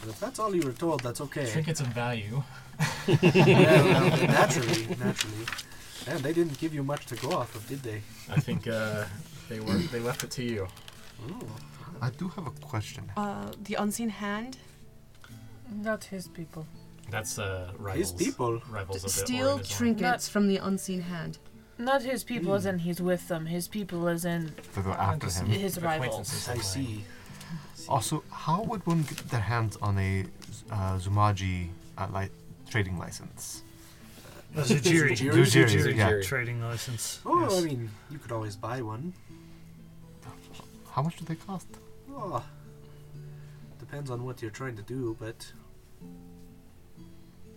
Well, 0.03 0.11
if 0.11 0.21
that's 0.21 0.39
all 0.39 0.55
you 0.55 0.63
were 0.63 0.73
told, 0.73 1.03
that's 1.03 1.21
okay. 1.21 1.47
Trinkets 1.51 1.81
of 1.81 1.87
value. 1.89 2.43
yeah, 3.09 3.83
well, 3.83 4.27
naturally, 4.41 4.87
naturally. 4.99 5.47
And 6.07 6.21
they 6.21 6.33
didn't 6.35 6.59
give 6.59 6.75
you 6.75 6.83
much 6.83 7.07
to 7.07 7.17
go 7.17 7.31
off 7.33 7.55
of, 7.55 7.67
did 7.69 7.83
they? 7.83 8.03
I 8.29 8.39
think 8.41 8.67
uh, 8.69 9.05
they 9.49 9.61
were 9.61 9.75
they 9.93 10.01
left 10.01 10.25
it 10.25 10.31
to 10.33 10.43
you. 10.45 10.67
Ooh. 11.31 11.49
I 12.03 12.11
do 12.11 12.29
have 12.29 12.47
a 12.47 12.51
question. 12.51 13.11
uh, 13.17 13.51
the 13.63 13.75
unseen 13.77 14.11
hand. 14.11 14.59
Not 15.73 16.05
his 16.05 16.29
people. 16.29 16.67
That's 17.11 17.39
uh, 17.39 17.71
rivals. 17.79 18.11
His 18.13 18.27
people. 18.27 18.61
Rivals 18.71 18.97
of 18.99 19.03
the 19.05 19.09
Steal 19.25 19.49
organism. 19.53 19.77
trinkets 19.79 20.29
from 20.29 20.49
the 20.49 20.59
unseen 20.59 21.01
hand. 21.01 21.39
Not 21.79 22.03
his 22.03 22.23
people 22.25 22.55
as 22.55 22.67
in 22.67 22.79
he's 22.81 23.01
with 23.01 23.27
them. 23.29 23.47
His 23.47 23.67
people 23.69 24.07
as 24.09 24.25
in 24.25 24.53
They 24.75 24.83
go 24.83 24.93
after 24.93 25.29
him. 25.29 25.47
his 25.47 25.81
rivals. 25.81 26.29
acquaintances 26.31 26.49
I 26.49 26.59
see. 26.59 27.05
Also, 27.89 28.23
how 28.31 28.63
would 28.63 28.87
one 28.87 29.03
get 29.03 29.19
their 29.29 29.41
hands 29.41 29.77
on 29.83 29.99
a 29.99 30.25
uh, 30.71 30.97
Zumaji 30.99 31.69
uh, 31.99 32.07
li- 32.15 32.31
trading 32.71 32.97
license? 32.99 33.63
A 34.57 34.61
Zujiri. 34.63 35.11
Zujiri? 35.17 35.45
Zujiri, 35.67 35.97
yeah. 35.97 36.23
Trading 36.23 36.63
license. 36.63 37.21
Oh, 37.27 37.41
yes. 37.43 37.59
I 37.61 37.65
mean, 37.67 37.91
you 38.11 38.19
could 38.19 38.31
always 38.33 38.55
buy 38.57 38.81
one. 38.81 39.13
How 40.93 41.03
much 41.03 41.17
do 41.17 41.25
they 41.25 41.35
cost? 41.35 41.67
Oh, 42.15 42.43
depends 43.81 44.11
on 44.11 44.25
what 44.25 44.41
you're 44.41 44.53
trying 44.53 44.77
to 44.77 44.83
do, 44.83 45.17
but 45.19 45.53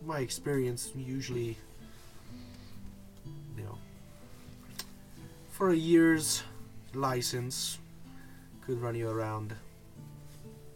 my 0.04 0.20
experience 0.20 0.92
usually, 0.96 1.56
for 5.58 5.72
a 5.72 5.76
year's 5.76 6.44
license 6.94 7.80
could 8.62 8.80
run 8.80 8.94
you 8.94 9.10
around 9.10 9.56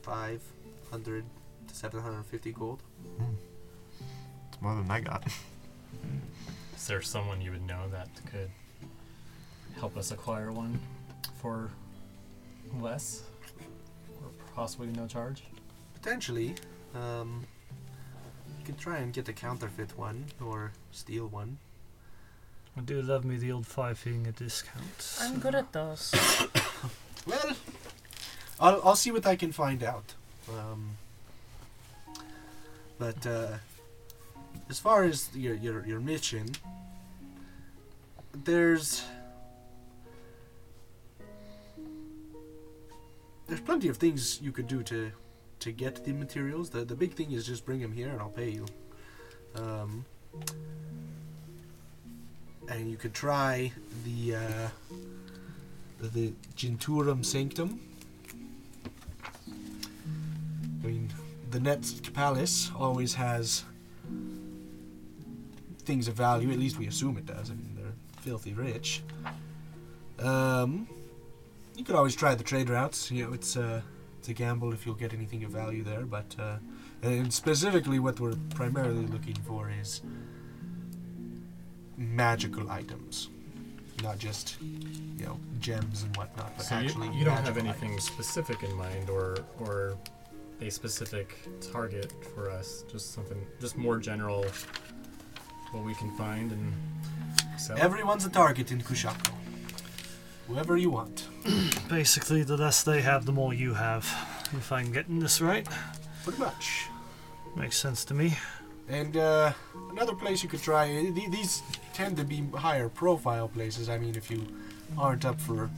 500 0.01 1.23
to 1.67 1.75
750 1.75 2.51
gold. 2.53 2.81
It's 4.49 4.59
more 4.59 4.73
than 4.73 4.89
I 4.89 5.01
got. 5.01 5.23
Is 6.75 6.87
there 6.87 6.99
someone 7.03 7.41
you 7.41 7.51
would 7.51 7.67
know 7.67 7.89
that 7.91 8.09
could 8.31 8.49
help 9.75 9.95
us 9.97 10.09
acquire 10.09 10.51
one 10.51 10.79
for 11.39 11.69
less, 12.79 13.21
or 14.19 14.31
possibly 14.55 14.87
no 14.87 15.05
charge? 15.05 15.43
Potentially, 15.93 16.55
um, 16.95 17.45
you 18.57 18.65
could 18.65 18.79
try 18.79 18.97
and 18.97 19.13
get 19.13 19.29
a 19.29 19.33
counterfeit 19.33 19.95
one 19.95 20.25
or 20.43 20.71
steal 20.91 21.27
one. 21.27 21.59
I 22.77 22.81
do 22.81 23.01
love 23.01 23.25
me 23.25 23.37
the 23.37 23.51
old 23.51 23.67
five 23.67 23.97
finger 23.97 24.31
discounts. 24.31 25.05
So. 25.05 25.25
I'm 25.25 25.39
good 25.39 25.55
at 25.55 25.71
those. 25.73 26.13
well, 27.27 27.51
I'll, 28.59 28.81
I'll 28.83 28.95
see 28.95 29.11
what 29.11 29.25
I 29.25 29.35
can 29.35 29.51
find 29.51 29.83
out. 29.83 30.13
Um, 30.49 30.91
but 32.97 33.25
uh, 33.27 33.57
as 34.69 34.79
far 34.79 35.03
as 35.03 35.29
your, 35.35 35.55
your, 35.55 35.85
your 35.85 35.99
mission, 35.99 36.51
there's 38.33 39.03
there's 43.47 43.61
plenty 43.61 43.89
of 43.89 43.97
things 43.97 44.39
you 44.41 44.51
could 44.51 44.67
do 44.67 44.81
to 44.83 45.11
to 45.59 45.71
get 45.71 46.05
the 46.05 46.13
materials. 46.13 46.69
The 46.69 46.85
the 46.85 46.95
big 46.95 47.13
thing 47.13 47.31
is 47.31 47.45
just 47.45 47.65
bring 47.65 47.81
them 47.81 47.91
here 47.91 48.09
and 48.09 48.21
I'll 48.21 48.29
pay 48.29 48.49
you. 48.49 48.65
Um, 49.55 50.05
and 52.71 52.89
you 52.89 52.97
could 52.97 53.13
try 53.13 53.71
the 54.05 54.35
uh, 54.35 54.67
the, 55.99 56.07
the 56.07 56.33
Genturum 56.55 57.23
Sanctum. 57.23 57.79
I 60.83 60.87
mean, 60.87 61.13
the 61.51 61.59
Net 61.59 61.85
Palace 62.13 62.71
always 62.75 63.13
has 63.15 63.63
things 65.79 66.07
of 66.07 66.15
value. 66.15 66.51
At 66.51 66.59
least 66.59 66.79
we 66.79 66.87
assume 66.87 67.17
it 67.17 67.25
does. 67.25 67.51
I 67.51 67.53
mean, 67.53 67.75
they're 67.75 67.93
filthy 68.21 68.53
rich. 68.53 69.03
Um, 70.19 70.87
you 71.75 71.83
could 71.83 71.95
always 71.95 72.15
try 72.15 72.35
the 72.35 72.43
trade 72.43 72.69
routes. 72.69 73.11
You 73.11 73.25
know, 73.25 73.33
it's 73.33 73.57
uh, 73.57 73.81
it's 74.17 74.29
a 74.29 74.33
gamble 74.33 74.71
if 74.73 74.85
you'll 74.85 74.95
get 74.95 75.13
anything 75.13 75.43
of 75.43 75.51
value 75.51 75.83
there. 75.83 76.05
But 76.05 76.35
uh, 76.39 76.57
and 77.03 77.33
specifically, 77.33 77.99
what 77.99 78.19
we're 78.19 78.35
primarily 78.55 79.05
looking 79.07 79.35
for 79.35 79.69
is 79.69 80.01
magical 82.01 82.69
items, 82.69 83.29
not 84.03 84.17
just 84.19 84.57
you 85.17 85.25
know 85.25 85.37
gems 85.59 86.03
and 86.03 86.15
whatnot, 86.17 86.51
but 86.57 86.65
So 86.65 86.77
you, 86.79 86.85
actually 86.87 87.09
you 87.17 87.23
don't 87.25 87.43
have 87.45 87.57
anything 87.57 87.89
items. 87.91 88.03
specific 88.05 88.63
in 88.63 88.73
mind, 88.75 89.09
or 89.09 89.37
or 89.59 89.97
a 90.61 90.69
specific 90.69 91.37
target 91.71 92.11
for 92.35 92.49
us. 92.49 92.83
Just 92.91 93.13
something, 93.13 93.45
just 93.59 93.77
more 93.77 93.97
general. 93.99 94.45
What 95.71 95.85
we 95.85 95.95
can 95.95 96.11
find 96.17 96.51
and 96.51 96.73
sell. 97.57 97.77
Everyone's 97.79 98.25
a 98.25 98.29
target 98.29 98.71
in 98.73 98.81
Kushako. 98.81 99.31
Whoever 100.49 100.75
you 100.75 100.89
want. 100.89 101.27
Basically, 101.89 102.43
the 102.43 102.57
less 102.57 102.83
they 102.83 103.01
have, 103.01 103.25
the 103.25 103.31
more 103.31 103.53
you 103.53 103.73
have. 103.75 104.03
If 104.51 104.69
I'm 104.73 104.91
getting 104.91 105.19
this 105.19 105.39
right, 105.39 105.65
Pretty 106.25 106.39
much. 106.39 106.87
makes 107.55 107.77
sense 107.77 108.03
to 108.05 108.13
me. 108.13 108.37
And 108.91 109.15
uh, 109.15 109.53
another 109.91 110.13
place 110.13 110.43
you 110.43 110.49
could 110.49 110.61
try. 110.61 110.89
eh, 110.89 111.11
th- 111.15 111.31
These 111.31 111.63
tend 111.93 112.17
to 112.17 112.25
be 112.25 112.43
higher 112.55 112.89
profile 112.89 113.47
places. 113.47 113.87
I 113.87 113.97
mean, 113.97 114.15
if 114.15 114.29
you 114.29 114.45
aren't 114.97 115.23
up 115.25 115.39
for, 115.39 115.69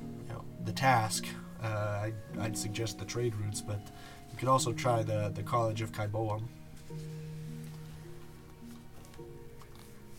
you 0.00 0.28
know, 0.32 0.42
the 0.64 0.72
task, 0.72 1.26
uh, 1.62 2.00
I'd, 2.04 2.14
I'd 2.40 2.56
suggest 2.56 2.98
the 2.98 3.04
trade 3.04 3.34
routes. 3.36 3.60
But 3.60 3.80
you 4.30 4.38
could 4.38 4.48
also 4.48 4.72
try 4.72 5.02
the 5.02 5.30
the 5.34 5.42
College 5.42 5.82
of 5.82 5.92
Kaiboam. 5.92 6.42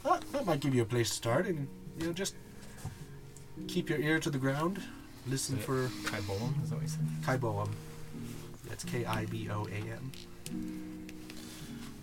That, 0.03 0.21
that 0.33 0.45
might 0.45 0.59
give 0.59 0.75
you 0.75 0.83
a 0.83 0.85
place 0.85 1.09
to 1.09 1.15
start, 1.15 1.47
and 1.47 1.67
you 1.99 2.07
know, 2.07 2.13
just 2.13 2.35
keep 3.67 3.89
your 3.89 3.99
ear 3.99 4.19
to 4.19 4.29
the 4.29 4.37
ground. 4.37 4.81
Listen 5.27 5.57
for 5.57 5.87
Kaibolum, 6.03 6.61
is 6.63 6.69
that 6.69 6.75
what 6.75 6.83
you 6.83 6.89
said? 6.89 7.07
Kaiboam. 7.25 7.69
That's 8.67 8.83
K 8.83 9.05
I 9.05 9.25
B 9.25 9.49
O 9.49 9.65
A 9.65 9.79
M. 9.79 10.11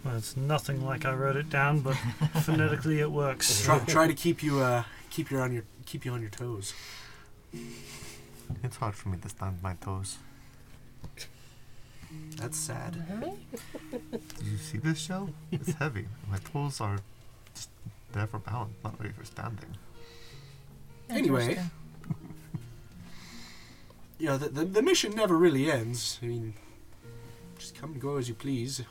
Well, 0.04 0.16
it's 0.16 0.36
nothing 0.36 0.84
like 0.84 1.04
I 1.04 1.12
wrote 1.12 1.36
it 1.36 1.50
down, 1.50 1.80
but 1.80 1.94
phonetically 2.42 3.00
it 3.00 3.10
works. 3.10 3.62
Try, 3.64 3.78
try 3.80 4.06
to 4.06 4.14
keep 4.14 4.42
you 4.42 4.60
uh 4.60 4.84
keep 5.10 5.30
you 5.30 5.38
on 5.38 5.52
your 5.52 5.64
keep 5.86 6.04
you 6.04 6.12
on 6.12 6.20
your 6.20 6.30
toes. 6.30 6.72
It's 8.62 8.76
hard 8.76 8.94
for 8.94 9.10
me 9.10 9.18
to 9.18 9.28
stand 9.28 9.62
my 9.62 9.74
toes. 9.74 10.16
That's 12.36 12.58
sad. 12.58 13.04
Do 13.10 14.10
you 14.44 14.56
see 14.56 14.78
this 14.78 14.98
shell? 14.98 15.30
It's 15.52 15.72
heavy. 15.74 16.06
My 16.28 16.38
toes 16.38 16.80
are 16.80 16.98
just 17.54 17.68
there 18.12 18.26
for 18.26 18.38
balance, 18.38 18.74
not 18.82 18.98
really 18.98 19.12
for 19.12 19.24
standing. 19.24 19.76
Anyway. 21.08 21.50
Interesting. 21.50 21.70
You 24.18 24.26
know, 24.26 24.38
the, 24.38 24.48
the 24.48 24.64
the 24.64 24.82
mission 24.82 25.14
never 25.14 25.36
really 25.36 25.70
ends. 25.70 26.18
I 26.22 26.26
mean, 26.26 26.54
just 27.58 27.74
come 27.74 27.92
and 27.92 28.00
go 28.00 28.16
as 28.16 28.28
you 28.28 28.34
please. 28.34 28.82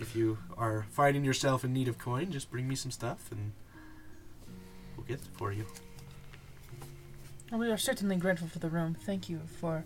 If 0.00 0.16
you 0.16 0.38
are 0.56 0.86
finding 0.90 1.24
yourself 1.24 1.62
in 1.62 1.74
need 1.74 1.86
of 1.86 1.98
coin, 1.98 2.32
just 2.32 2.50
bring 2.50 2.66
me 2.66 2.74
some 2.74 2.90
stuff 2.90 3.30
and 3.30 3.52
we'll 4.96 5.06
get 5.06 5.20
it 5.20 5.28
for 5.34 5.52
you. 5.52 5.66
We 7.52 7.70
are 7.70 7.76
certainly 7.76 8.16
grateful 8.16 8.48
for 8.48 8.60
the 8.60 8.70
room. 8.70 8.96
Thank 8.98 9.28
you 9.28 9.40
for 9.60 9.84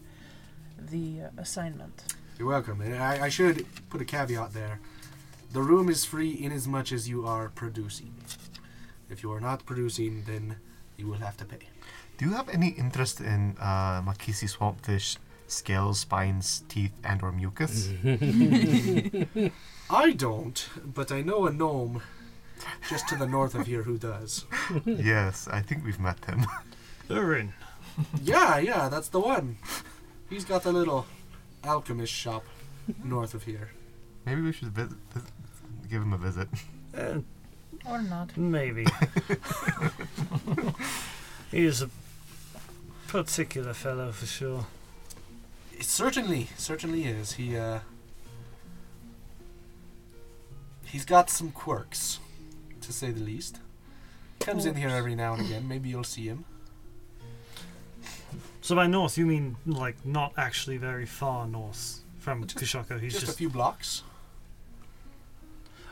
the 0.79 1.23
uh, 1.23 1.29
assignment. 1.39 2.15
You're 2.39 2.49
welcome. 2.49 2.81
And 2.81 2.95
I, 2.95 3.25
I 3.25 3.29
should 3.29 3.67
put 3.91 4.01
a 4.01 4.05
caveat 4.05 4.53
there. 4.53 4.79
The 5.53 5.63
room 5.63 5.89
is 5.89 6.05
free 6.05 6.31
in 6.31 6.53
as 6.53 6.69
much 6.69 6.93
as 6.93 7.09
you 7.09 7.27
are 7.27 7.49
producing. 7.49 8.15
If 9.11 9.23
you 9.23 9.33
are 9.33 9.41
not 9.41 9.65
producing, 9.67 10.25
then 10.27 10.57
you 10.97 11.07
will 11.07 11.19
have 11.19 11.37
to 11.39 11.45
pay. 11.45 11.69
Do 12.19 12.27
you 12.27 12.33
have 12.33 12.49
any 12.49 12.69
interest 12.69 13.21
in 13.21 13.57
uh, 13.61 14.03
Makisi 14.03 14.49
swampfish 14.49 15.17
scales, 15.47 16.01
spines, 16.01 16.65
teeth, 16.69 16.93
and 17.05 17.23
or 17.23 17.33
mucus? 17.33 17.91
I 19.91 20.13
don't, 20.13 20.69
but 20.85 21.13
I 21.13 21.23
know 21.23 21.47
a 21.47 21.53
gnome 21.53 22.03
just 22.89 23.09
to 23.09 23.17
the 23.17 23.27
north 23.27 23.55
of 23.55 23.67
here 23.67 23.83
who 23.83 23.99
does. 23.99 24.45
yes, 24.87 25.49
I 25.49 25.61
think 25.61 25.85
we've 25.85 26.01
met 26.01 26.25
him. 26.25 26.47
Urin. 27.09 27.51
Yeah, 28.23 28.59
yeah, 28.59 28.89
that's 28.89 29.09
the 29.09 29.21
one. 29.21 29.57
He's 30.31 30.45
got 30.45 30.65
a 30.65 30.71
little 30.71 31.07
alchemist 31.63 32.13
shop 32.13 32.45
north 33.05 33.35
of 33.35 33.45
here. 33.45 33.71
Maybe 34.27 34.41
we 34.41 34.53
should 34.53 34.69
visit, 34.69 34.97
visit, 35.13 35.31
give 35.91 36.03
him 36.03 36.13
a 36.15 36.19
visit. 36.19 36.49
Uh, 36.97 37.19
Or 37.87 38.01
not. 38.03 38.35
maybe. 38.37 38.87
He's 41.51 41.83
a 41.83 41.91
particular 43.09 43.75
fellow 43.75 44.11
for 44.13 44.27
sure. 44.27 44.67
It 45.85 45.89
certainly, 45.91 46.49
certainly 46.57 47.05
is. 47.05 47.33
He, 47.35 47.59
uh. 47.59 47.81
He's 50.87 51.05
got 51.05 51.29
some 51.29 51.51
quirks, 51.51 52.21
to 52.81 52.91
say 52.91 53.11
the 53.11 53.21
least. 53.21 53.59
Comes 54.41 54.65
in 54.65 54.77
here 54.77 54.89
every 54.89 55.15
now 55.15 55.35
and 55.35 55.45
again. 55.45 55.69
Maybe 55.69 55.91
you'll 55.91 56.03
see 56.03 56.25
him. 56.25 56.47
So 58.63 58.75
by 58.75 58.87
north, 58.87 59.19
you 59.19 59.27
mean 59.27 59.57
like 59.67 60.07
not 60.07 60.33
actually 60.39 60.79
very 60.79 61.05
far 61.05 61.47
north 61.47 62.01
from 62.19 62.47
Just- 62.47 62.57
Kushako. 62.57 62.99
He's 62.99 63.13
Just, 63.13 63.27
just, 63.27 63.35
a 63.35 63.37
few 63.37 63.51
blocks. 63.51 64.03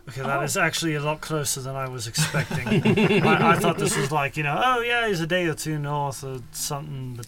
okay. 0.09 0.23
That 0.23 0.39
Oh. 0.39 0.43
is 0.43 0.57
actually 0.57 0.95
a 0.95 1.03
lot 1.03 1.21
closer 1.21 1.61
than 1.61 1.77
I 1.77 1.87
was 1.87 2.07
expecting. 2.07 2.67
I, 3.27 3.51
I 3.53 3.59
thought 3.59 3.77
this 3.77 3.95
was 3.95 4.11
like 4.11 4.39
you 4.39 4.43
know, 4.43 4.59
oh 4.65 4.81
yeah, 4.81 5.07
he's 5.07 5.21
a 5.21 5.27
day 5.27 5.45
or 5.45 5.55
two 5.55 5.79
north 5.79 6.25
or 6.25 6.39
something. 6.53 7.17
But 7.17 7.27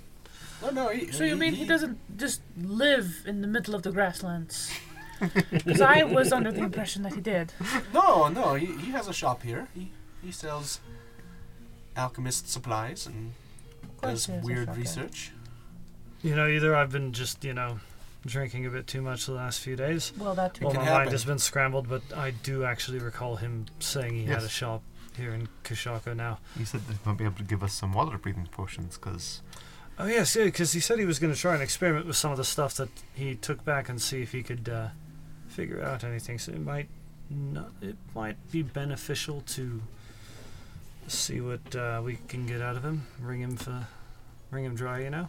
Oh 0.65 0.71
no, 0.71 0.89
he, 0.89 1.13
So 1.13 1.25
you 1.25 1.37
mean 1.37 1.53
he 1.55 1.67
doesn't 1.67 1.99
just 2.17 2.41
live 2.61 3.23
in 3.27 3.41
the 3.43 3.47
middle 3.47 3.75
of 3.75 3.83
the 3.83 3.93
grasslands? 3.93 4.73
Because 5.53 5.81
I 5.81 6.03
was 6.03 6.33
under 6.33 6.51
the 6.51 6.63
impression 6.63 7.03
that 7.05 7.15
he 7.15 7.21
did. 7.21 7.53
No, 7.95 8.29
no, 8.29 8.55
he, 8.55 8.67
he 8.85 8.91
has 8.91 9.07
a 9.09 9.13
shop 9.13 9.43
here. 9.43 9.69
He 9.75 9.91
he 10.23 10.33
sells 10.33 10.81
alchemist 11.97 12.49
supplies 12.51 13.07
and 13.07 13.33
does 14.03 14.27
he 14.27 14.33
has 14.33 14.43
a 14.43 14.47
weird 14.47 14.67
shop 14.67 14.75
there. 14.75 14.83
research. 14.83 15.31
you 16.23 16.35
know, 16.35 16.47
either 16.49 16.75
I've 16.75 16.91
been 16.91 17.13
just 17.13 17.45
you 17.45 17.55
know 17.55 17.79
drinking 18.27 18.67
a 18.67 18.71
bit 18.71 18.87
too 18.87 19.03
much 19.03 19.27
the 19.27 19.33
last 19.33 19.61
few 19.61 19.77
days, 19.77 20.13
Well, 20.19 20.35
that 20.35 20.55
too. 20.55 20.65
or 20.67 20.71
can 20.73 20.81
my 20.81 20.85
happen. 20.87 20.99
mind 21.01 21.13
has 21.13 21.25
been 21.25 21.39
scrambled. 21.39 21.89
But 21.89 22.03
I 22.17 22.31
do 22.33 22.65
actually 22.65 22.99
recall 22.99 23.37
him 23.37 23.67
saying 23.81 24.15
he 24.15 24.25
had 24.25 24.41
Yes. 24.43 24.47
a 24.47 24.49
shop 24.49 24.83
here 25.17 25.33
in 25.33 25.49
Kushako 25.63 26.17
now. 26.17 26.39
He 26.59 26.65
said 26.65 26.81
that 26.87 26.95
he 26.95 26.99
might 27.05 27.19
be 27.19 27.25
able 27.25 27.37
to 27.37 27.45
give 27.45 27.63
us 27.63 27.73
some 27.73 27.93
water 27.93 28.19
breathing 28.19 28.49
potions, 28.51 28.99
because 28.99 29.43
Oh 29.99 30.07
yes, 30.07 30.35
yeah, 30.35 30.45
because 30.45 30.73
he 30.73 30.81
said 30.81 30.99
he 30.99 31.05
was 31.05 31.19
going 31.19 31.33
to 31.33 31.39
try 31.39 31.55
and 31.55 31.63
experiment 31.63 32.07
with 32.07 32.17
some 32.17 32.33
of 32.33 32.37
the 32.37 32.45
stuff 32.45 32.75
that 32.75 32.89
he 33.15 33.37
took 33.37 33.65
back 33.65 33.89
and 33.89 34.03
see 34.03 34.23
if 34.23 34.33
he 34.33 34.43
could 34.43 34.69
uh, 34.69 34.89
figure 35.47 35.83
out 35.83 36.03
anything. 36.03 36.39
So 36.39 36.53
it 36.53 36.61
might 36.61 36.89
not, 37.31 37.71
it 37.81 37.97
might 38.15 38.37
be 38.51 38.63
beneficial 38.63 39.43
to 39.49 39.83
see 41.07 41.41
what 41.41 41.77
uh, 41.77 42.03
we 42.05 42.19
can 42.29 42.47
get 42.47 42.61
out 42.61 42.77
of 42.77 42.85
him. 42.85 43.07
Ring 43.21 43.41
him 43.41 43.57
for, 43.57 43.87
ring 44.51 44.65
him 44.65 44.75
dry, 44.75 45.01
you 45.01 45.11
know. 45.11 45.29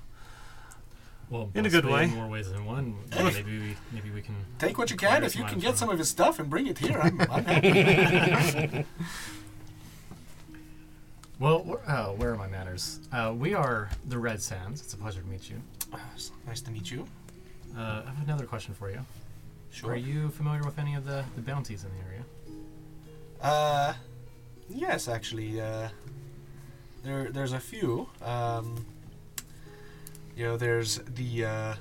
Well, 1.29 1.51
In 1.53 1.65
a 1.65 1.69
good 1.69 1.85
way. 1.85 2.05
In 2.05 2.15
more 2.15 2.27
ways 2.27 2.51
than 2.51 2.65
one. 2.65 2.95
Hey. 3.11 3.23
Maybe 3.23 3.59
we, 3.59 3.77
maybe 3.91 4.09
we 4.11 4.21
can. 4.21 4.35
Take 4.59 4.77
what 4.77 4.89
you 4.89 4.97
can. 4.97 5.23
If 5.23 5.35
you 5.35 5.43
can 5.43 5.59
get 5.59 5.77
some 5.77 5.89
of 5.89 5.97
his 5.97 6.09
stuff 6.09 6.39
and 6.39 6.49
bring 6.49 6.67
it 6.67 6.77
here, 6.79 6.99
I'm, 6.99 7.19
I'm 7.21 7.45
happy. 7.45 8.85
Well, 11.37 11.81
uh, 11.85 12.05
where 12.13 12.31
are 12.31 12.37
my 12.37 12.47
manners? 12.47 13.01
Uh, 13.11 13.33
we 13.37 13.53
are 13.53 13.89
the 14.07 14.17
Red 14.17 14.41
Sands. 14.41 14.79
It's 14.81 14.93
a 14.93 14.97
pleasure 14.97 15.21
to 15.21 15.27
meet 15.27 15.49
you. 15.49 15.61
nice 16.47 16.61
to 16.61 16.71
meet 16.71 16.89
you. 16.89 17.05
Uh, 17.77 18.03
I 18.05 18.09
have 18.09 18.23
another 18.23 18.45
question 18.45 18.73
for 18.73 18.89
you. 18.89 19.05
Sure. 19.69 19.91
Are 19.91 19.95
you 19.97 20.29
familiar 20.29 20.63
with 20.63 20.79
any 20.79 20.95
of 20.95 21.03
the, 21.03 21.25
the 21.35 21.41
bounties 21.41 21.83
in 21.83 21.89
the 21.91 22.05
area? 22.05 22.23
Uh, 23.41 23.93
yes, 24.69 25.09
actually. 25.09 25.59
Uh, 25.59 25.89
there, 27.03 27.29
there's 27.31 27.51
a 27.51 27.59
few. 27.59 28.07
Um, 28.23 28.85
you 30.37 30.45
know, 30.45 30.55
there's 30.55 30.99
the 30.99 31.45
uh, 31.45 31.73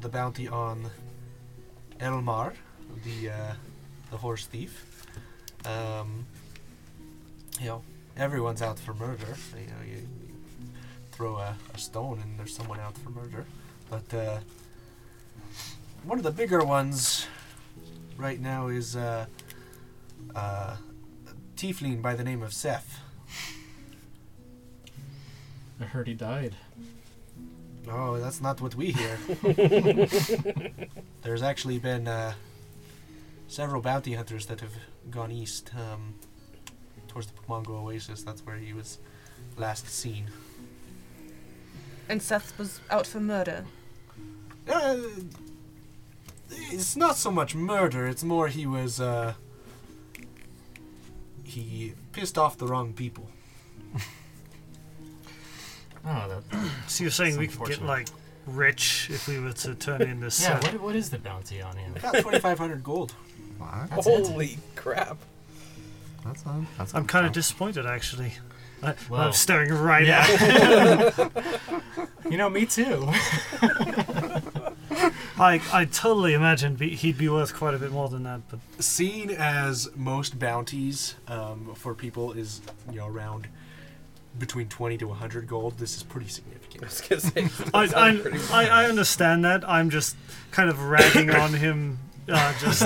the 0.00 0.08
bounty 0.08 0.48
on 0.48 0.90
Elmar, 2.00 2.54
the 3.04 3.30
uh, 3.30 3.52
the 4.10 4.16
horse 4.16 4.46
thief. 4.46 5.06
Um, 5.64 6.26
you 7.60 7.66
know, 7.68 7.82
everyone's 8.16 8.62
out 8.62 8.78
for 8.78 8.94
murder. 8.94 9.36
You 9.54 9.66
know, 9.66 9.82
you, 9.86 10.08
you 10.26 10.34
throw 11.12 11.36
a, 11.36 11.56
a 11.74 11.78
stone 11.78 12.20
and 12.22 12.38
there's 12.38 12.54
someone 12.54 12.80
out 12.80 12.96
for 12.98 13.10
murder. 13.10 13.44
But 13.90 14.14
uh, 14.14 14.38
one 16.04 16.18
of 16.18 16.24
the 16.24 16.30
bigger 16.30 16.64
ones 16.64 17.26
right 18.16 18.40
now 18.40 18.68
is 18.68 18.96
uh, 18.96 19.26
uh, 20.34 20.76
a 20.78 21.56
tiefling 21.56 22.02
by 22.02 22.14
the 22.14 22.24
name 22.24 22.42
of 22.42 22.52
Seth. 22.52 23.00
I 25.80 25.84
heard 25.84 26.08
he 26.08 26.14
died. 26.14 26.54
Oh, 27.88 28.18
that's 28.18 28.40
not 28.40 28.60
what 28.60 28.74
we 28.74 28.92
hear. 28.92 29.18
There's 31.22 31.42
actually 31.42 31.78
been 31.78 32.08
uh, 32.08 32.32
several 33.46 33.80
bounty 33.80 34.14
hunters 34.14 34.46
that 34.46 34.60
have 34.60 34.72
gone 35.10 35.30
east 35.30 35.70
um, 35.76 36.14
towards 37.16 37.28
the 37.28 37.40
Pomongo 37.40 37.82
Oasis. 37.82 38.22
That's 38.22 38.44
where 38.44 38.56
he 38.56 38.74
was 38.74 38.98
last 39.56 39.88
seen. 39.88 40.26
And 42.10 42.20
Seth 42.22 42.58
was 42.58 42.80
out 42.90 43.06
for 43.06 43.20
murder. 43.20 43.64
Uh, 44.68 44.98
it's 46.50 46.94
not 46.94 47.16
so 47.16 47.30
much 47.30 47.54
murder. 47.54 48.06
It's 48.06 48.22
more 48.22 48.48
he 48.48 48.66
was. 48.66 49.00
Uh, 49.00 49.32
he 51.42 51.94
pissed 52.12 52.36
off 52.36 52.58
the 52.58 52.66
wrong 52.66 52.92
people. 52.92 53.28
Oh, 56.08 56.28
that. 56.28 56.70
So 56.86 57.02
you're 57.02 57.10
saying 57.10 57.36
we 57.36 57.48
could 57.48 57.66
get 57.66 57.82
like 57.82 58.06
rich 58.46 59.08
if 59.10 59.26
we 59.26 59.40
were 59.40 59.52
to 59.52 59.74
turn 59.74 60.02
in 60.02 60.20
this 60.20 60.40
Yeah. 60.40 60.60
What, 60.60 60.80
what 60.80 60.94
is 60.94 61.10
the 61.10 61.18
bounty 61.18 61.60
on 61.60 61.76
him? 61.76 61.96
About 61.96 62.14
2,500 62.14 62.84
gold. 62.84 63.10
What? 63.58 63.90
That's 63.90 64.06
it. 64.06 64.26
Holy 64.28 64.58
crap. 64.76 65.18
That's 66.26 66.44
not. 66.46 66.56
That's 66.78 66.94
I'm 66.94 67.06
kind 67.06 67.26
of 67.26 67.32
disappointed 67.32 67.86
actually. 67.86 68.32
I, 68.82 68.92
Whoa. 68.92 69.16
I'm 69.18 69.32
staring 69.32 69.72
right 69.72 70.06
Yeah. 70.06 70.26
at. 71.18 71.30
You 72.30 72.36
know, 72.38 72.50
me 72.50 72.66
too. 72.66 73.06
I 75.38 75.60
I 75.72 75.84
totally 75.84 76.34
imagined 76.34 76.78
be, 76.78 76.90
he'd 76.90 77.18
be 77.18 77.28
worth 77.28 77.54
quite 77.54 77.74
a 77.74 77.78
bit 77.78 77.92
more 77.92 78.08
than 78.08 78.22
that, 78.24 78.40
but 78.48 78.58
Seen 78.82 79.30
as 79.30 79.88
most 79.94 80.38
bounties 80.38 81.14
um, 81.28 81.72
for 81.74 81.94
people 81.94 82.32
is 82.32 82.62
you 82.90 82.96
know 82.98 83.06
around 83.06 83.46
between 84.38 84.68
20 84.68 84.98
to 84.98 85.06
100 85.08 85.46
gold. 85.46 85.78
This 85.78 85.96
is 85.96 86.02
pretty 86.02 86.26
I 86.26 86.30
significant. 86.30 86.82
was 86.84 87.00
gonna 87.00 87.20
say. 87.20 87.68
I, 87.74 87.86
sounds 87.86 88.20
pretty 88.22 88.38
I, 88.52 88.64
I, 88.66 88.82
I 88.82 88.84
understand 88.88 89.44
that. 89.44 89.68
I'm 89.68 89.88
just 89.90 90.16
kind 90.50 90.68
of 90.68 90.82
ragging 90.82 91.30
on 91.30 91.52
him, 91.54 91.98
uh, 92.28 92.54
just 92.58 92.82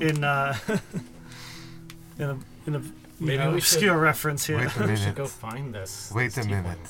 in 0.00 0.24
uh, 0.24 0.56
in 2.18 2.30
a 2.30 2.38
in 2.66 2.74
a 2.76 2.82
Maybe 3.20 3.38
know, 3.38 3.52
we 3.52 3.60
should- 3.60 3.76
obscure 3.76 3.98
reference 3.98 4.46
here. 4.46 4.58
Wait 4.58 4.76
a 4.76 4.80
we 4.80 4.86
should 4.96 5.00
minute. 5.00 5.14
go 5.14 5.26
find 5.26 5.74
this. 5.74 6.10
Wait 6.14 6.32
this 6.32 6.44
a 6.44 6.48
tiefling. 6.48 6.62
minute. 6.62 6.88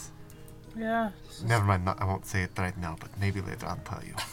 Yeah. 0.77 1.11
Never 1.45 1.65
mind. 1.65 1.85
Not, 1.85 2.01
I 2.01 2.05
won't 2.05 2.27
say 2.27 2.43
it 2.43 2.51
right 2.59 2.77
now, 2.79 2.97
but 2.99 3.11
maybe 3.21 3.41
later 3.41 3.67
I'll 3.67 3.77
tell 3.85 4.03
you. 4.05 4.15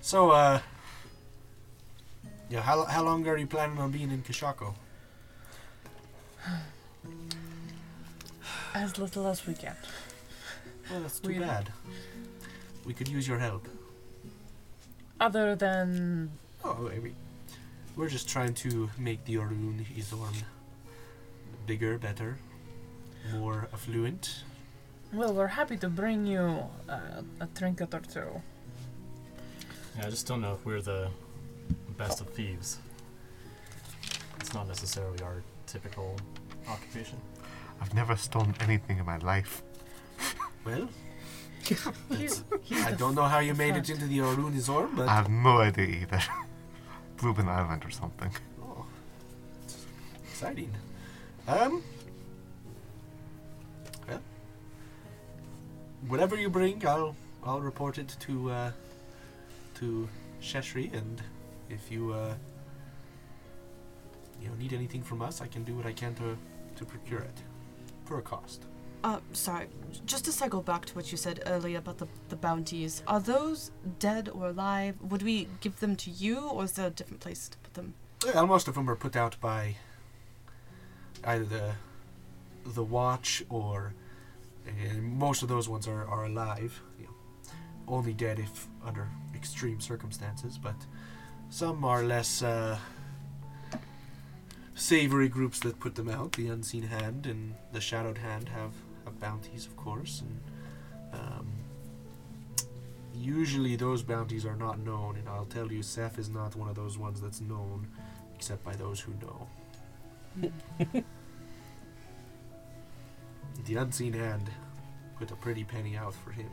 So, 0.00 0.32
uh, 0.32 0.60
yeah, 2.50 2.60
how, 2.60 2.84
how 2.84 3.02
long 3.02 3.26
are 3.26 3.38
you 3.38 3.46
planning 3.46 3.78
on 3.78 3.90
being 3.90 4.10
in 4.10 4.22
Kushako? 4.22 4.74
As 8.74 8.98
little 8.98 9.26
as 9.28 9.46
we 9.46 9.54
can. 9.54 9.74
Well, 10.90 11.00
that's 11.00 11.20
too 11.20 11.28
We- 11.28 11.38
bad. 11.38 11.70
We 12.84 12.92
could 12.92 13.08
use 13.08 13.26
your 13.26 13.38
help. 13.38 13.66
Other 15.20 15.54
than 15.56 16.30
Oh, 16.62 16.90
we, 17.02 17.14
we're 17.96 18.08
just 18.08 18.28
trying 18.28 18.54
to 18.54 18.90
make 18.98 19.24
the 19.24 19.36
Orun 19.36 19.84
Izorn 19.96 20.34
bigger, 21.66 21.98
better, 21.98 22.38
more 23.32 23.68
affluent. 23.72 24.44
well, 25.12 25.32
we're 25.32 25.46
happy 25.46 25.76
to 25.78 25.88
bring 25.88 26.26
you 26.26 26.64
uh, 26.88 27.22
a 27.40 27.46
trinket 27.54 27.94
or 27.94 28.00
two. 28.00 28.42
Yeah, 29.96 30.06
I 30.06 30.10
just 30.10 30.26
don't 30.26 30.40
know 30.40 30.54
if 30.54 30.64
we're 30.66 30.82
the 30.82 31.08
best 31.96 32.20
of 32.20 32.28
thieves. 32.30 32.78
It's 34.40 34.52
not 34.52 34.66
necessarily 34.66 35.20
our 35.22 35.42
typical 35.66 36.16
occupation. 36.68 37.18
I've 37.80 37.94
never 37.94 38.16
stolen 38.16 38.54
anything 38.60 38.98
in 38.98 39.06
my 39.06 39.18
life. 39.18 39.62
Well, 40.64 40.88
He's, 42.10 42.44
he's 42.62 42.84
I 42.84 42.90
the 42.90 42.96
don't 42.98 43.14
know 43.14 43.24
how 43.24 43.38
you 43.38 43.54
made 43.54 43.74
it 43.76 43.88
into 43.88 44.06
the 44.06 44.18
Orun 44.18 44.54
Izorn, 44.54 44.94
but 44.96 45.08
I 45.08 45.14
have 45.14 45.30
no 45.30 45.58
idea 45.58 45.86
either. 46.02 46.20
Bluebin 47.24 47.48
Island 47.48 47.82
or 47.86 47.90
something. 47.90 48.30
oh, 48.62 48.84
exciting. 50.28 50.70
Um, 51.48 51.82
well, 54.06 54.20
whatever 56.06 56.36
you 56.36 56.50
bring, 56.50 56.86
I'll 56.86 57.16
I'll 57.42 57.62
report 57.62 57.96
it 57.96 58.14
to 58.20 58.50
uh, 58.50 58.72
to 59.76 60.06
Sheshri, 60.42 60.92
and 60.92 61.22
if 61.70 61.90
you 61.90 62.12
uh, 62.12 62.34
you 64.42 64.48
know 64.48 64.54
need 64.56 64.74
anything 64.74 65.02
from 65.02 65.22
us, 65.22 65.40
I 65.40 65.46
can 65.46 65.64
do 65.64 65.74
what 65.74 65.86
I 65.86 65.92
can 65.92 66.14
to 66.16 66.36
to 66.76 66.84
procure 66.84 67.20
it 67.20 67.42
for 68.04 68.18
a 68.18 68.22
cost. 68.22 68.66
Uh, 69.04 69.20
sorry. 69.34 69.66
Just 70.06 70.24
to 70.24 70.32
cycle 70.32 70.62
back 70.62 70.86
to 70.86 70.94
what 70.94 71.12
you 71.12 71.18
said 71.18 71.42
earlier 71.44 71.76
about 71.76 71.98
the, 71.98 72.08
the 72.30 72.36
bounties. 72.36 73.02
Are 73.06 73.20
those 73.20 73.70
dead 73.98 74.30
or 74.30 74.48
alive? 74.48 74.96
Would 75.02 75.22
we 75.22 75.46
give 75.60 75.78
them 75.80 75.94
to 75.96 76.10
you, 76.10 76.48
or 76.48 76.64
is 76.64 76.72
there 76.72 76.86
a 76.86 76.90
different 76.90 77.20
place 77.20 77.50
to 77.50 77.58
put 77.58 77.74
them? 77.74 77.92
Well, 78.24 78.46
most 78.46 78.66
of 78.66 78.74
them 78.74 78.88
are 78.88 78.96
put 78.96 79.14
out 79.14 79.36
by 79.40 79.76
either 81.22 81.44
the 81.44 81.72
the 82.64 82.82
watch 82.82 83.44
or 83.50 83.92
most 85.02 85.42
of 85.42 85.50
those 85.50 85.68
ones 85.68 85.86
are, 85.86 86.06
are 86.06 86.24
alive. 86.24 86.80
You 86.98 87.04
know, 87.04 87.12
only 87.86 88.14
dead 88.14 88.38
if 88.38 88.68
under 88.82 89.06
extreme 89.34 89.82
circumstances, 89.82 90.56
but 90.56 90.76
some 91.50 91.84
are 91.84 92.02
less 92.02 92.42
uh, 92.42 92.78
savory 94.74 95.28
groups 95.28 95.60
that 95.60 95.78
put 95.78 95.94
them 95.94 96.08
out. 96.08 96.32
The 96.32 96.48
Unseen 96.48 96.84
Hand 96.84 97.26
and 97.26 97.54
the 97.72 97.82
Shadowed 97.82 98.16
Hand 98.16 98.48
have, 98.48 98.72
have 99.04 99.18
bounties, 99.20 99.66
of 99.66 99.76
course, 99.76 100.22
and 100.22 100.40
um, 101.12 101.46
usually 103.14 103.76
those 103.76 104.02
bounties 104.02 104.44
are 104.44 104.56
not 104.56 104.78
known. 104.78 105.16
And 105.16 105.28
I'll 105.28 105.44
tell 105.44 105.70
you, 105.70 105.82
Seth 105.82 106.18
is 106.18 106.28
not 106.28 106.56
one 106.56 106.68
of 106.68 106.74
those 106.74 106.98
ones 106.98 107.20
that's 107.20 107.40
known 107.40 107.86
except 108.34 108.64
by 108.64 108.74
those 108.74 109.00
who 109.00 109.12
know. 109.22 109.48
the 113.64 113.76
unseen 113.76 114.12
hand 114.12 114.50
put 115.18 115.30
a 115.30 115.36
pretty 115.36 115.64
penny 115.64 115.96
out 115.96 116.14
for 116.14 116.32
him. 116.32 116.50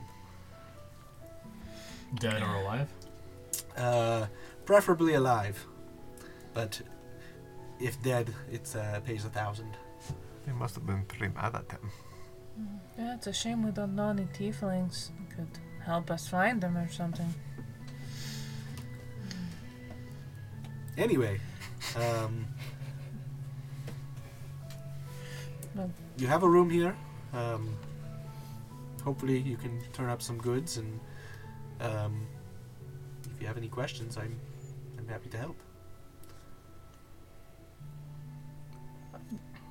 Dead 2.19 2.41
or 2.41 2.55
alive? 2.55 2.89
Uh, 3.75 4.27
preferably 4.65 5.13
alive, 5.13 5.65
but 6.53 6.81
if 7.79 8.01
dead, 8.03 8.33
it 8.51 8.73
uh, 8.75 8.99
pays 8.99 9.25
a 9.25 9.29
thousand. 9.29 9.75
They 10.45 10.51
must 10.51 10.75
have 10.75 10.85
been 10.85 11.03
pretty 11.05 11.33
mad 11.33 11.55
at 11.55 11.71
him. 11.71 11.89
Yeah, 12.97 13.15
it's 13.15 13.27
a 13.27 13.33
shame 13.33 13.63
we 13.63 13.71
don't 13.71 13.95
know 13.95 14.09
any 14.09 14.25
tieflings 14.25 15.09
could 15.35 15.47
help 15.83 16.11
us 16.11 16.27
find 16.27 16.61
them 16.61 16.77
or 16.77 16.89
something. 16.89 17.33
Anyway, 20.97 21.39
um, 21.95 22.45
you 26.17 26.27
have 26.27 26.43
a 26.43 26.49
room 26.49 26.69
here. 26.69 26.95
Um, 27.33 27.75
hopefully, 29.03 29.39
you 29.39 29.57
can 29.57 29.81
turn 29.93 30.09
up 30.09 30.21
some 30.21 30.37
goods, 30.37 30.77
and 30.77 30.99
um, 31.79 32.27
if 33.33 33.41
you 33.41 33.47
have 33.47 33.57
any 33.57 33.69
questions, 33.69 34.17
I'm 34.17 34.37
I'm 34.97 35.07
happy 35.07 35.29
to 35.29 35.37
help. 35.37 35.57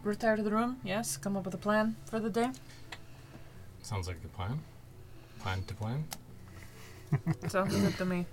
Retire 0.03 0.37
to 0.37 0.43
the 0.43 0.51
room, 0.51 0.79
yes. 0.83 1.17
Come 1.17 1.37
up 1.37 1.45
with 1.45 1.55
a 1.55 1.59
plan 1.59 1.97
for 2.07 2.21
the 2.21 2.31
day. 2.31 2.51
Sounds 3.83 4.07
like 4.09 4.17
a 4.17 4.21
good 4.21 4.33
plan. 4.33 4.61
Plan 5.41 5.63
to 5.65 5.75
plan. 5.75 6.05
Sounds 7.49 7.75
good 7.75 7.97
to 7.99 8.05
me. 8.05 8.27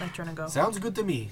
My 0.00 0.06
turn 0.08 0.26
to 0.26 0.32
go. 0.32 0.48
Sounds 0.48 0.78
good 0.78 0.94
to 0.96 1.02
me. 1.04 1.30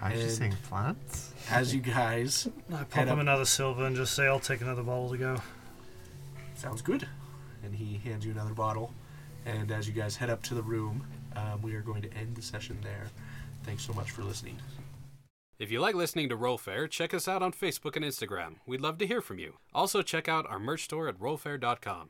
I 0.00 0.12
was 0.12 0.20
just 0.22 0.38
saying 0.38 0.54
plants. 0.68 1.32
As 1.50 1.74
you 1.74 1.80
guys, 1.80 2.48
I 2.70 2.78
pop 2.78 2.92
Head 2.92 3.08
him 3.08 3.14
up. 3.14 3.20
another 3.20 3.44
silver 3.44 3.84
and 3.86 3.94
just 3.94 4.14
say, 4.14 4.26
I'll 4.26 4.40
take 4.40 4.60
another 4.60 4.82
bottle 4.82 5.10
to 5.10 5.16
go. 5.18 5.36
sounds 6.56 6.82
good. 6.82 7.06
And 7.62 7.74
he 7.74 7.98
hands 7.98 8.24
you 8.24 8.32
another 8.32 8.54
bottle. 8.54 8.92
And 9.46 9.70
as 9.70 9.86
you 9.86 9.92
guys 9.94 10.16
head 10.16 10.30
up 10.30 10.42
to 10.44 10.54
the 10.54 10.62
room, 10.62 11.04
um, 11.36 11.62
we 11.62 11.74
are 11.74 11.82
going 11.82 12.02
to 12.02 12.12
end 12.14 12.36
the 12.36 12.42
session 12.42 12.78
there. 12.82 13.06
Thanks 13.64 13.84
so 13.84 13.92
much 13.92 14.10
for 14.10 14.22
listening. 14.22 14.58
If 15.62 15.70
you 15.70 15.78
like 15.78 15.94
listening 15.94 16.28
to 16.28 16.34
Roll 16.34 16.58
Fare, 16.58 16.88
check 16.88 17.14
us 17.14 17.28
out 17.28 17.40
on 17.40 17.52
Facebook 17.52 17.94
and 17.94 18.04
Instagram. 18.04 18.56
We'd 18.66 18.80
love 18.80 18.98
to 18.98 19.06
hear 19.06 19.20
from 19.20 19.38
you. 19.38 19.58
Also, 19.72 20.02
check 20.02 20.26
out 20.28 20.44
our 20.50 20.58
merch 20.58 20.82
store 20.82 21.06
at 21.06 21.20
rollfare.com. 21.20 22.08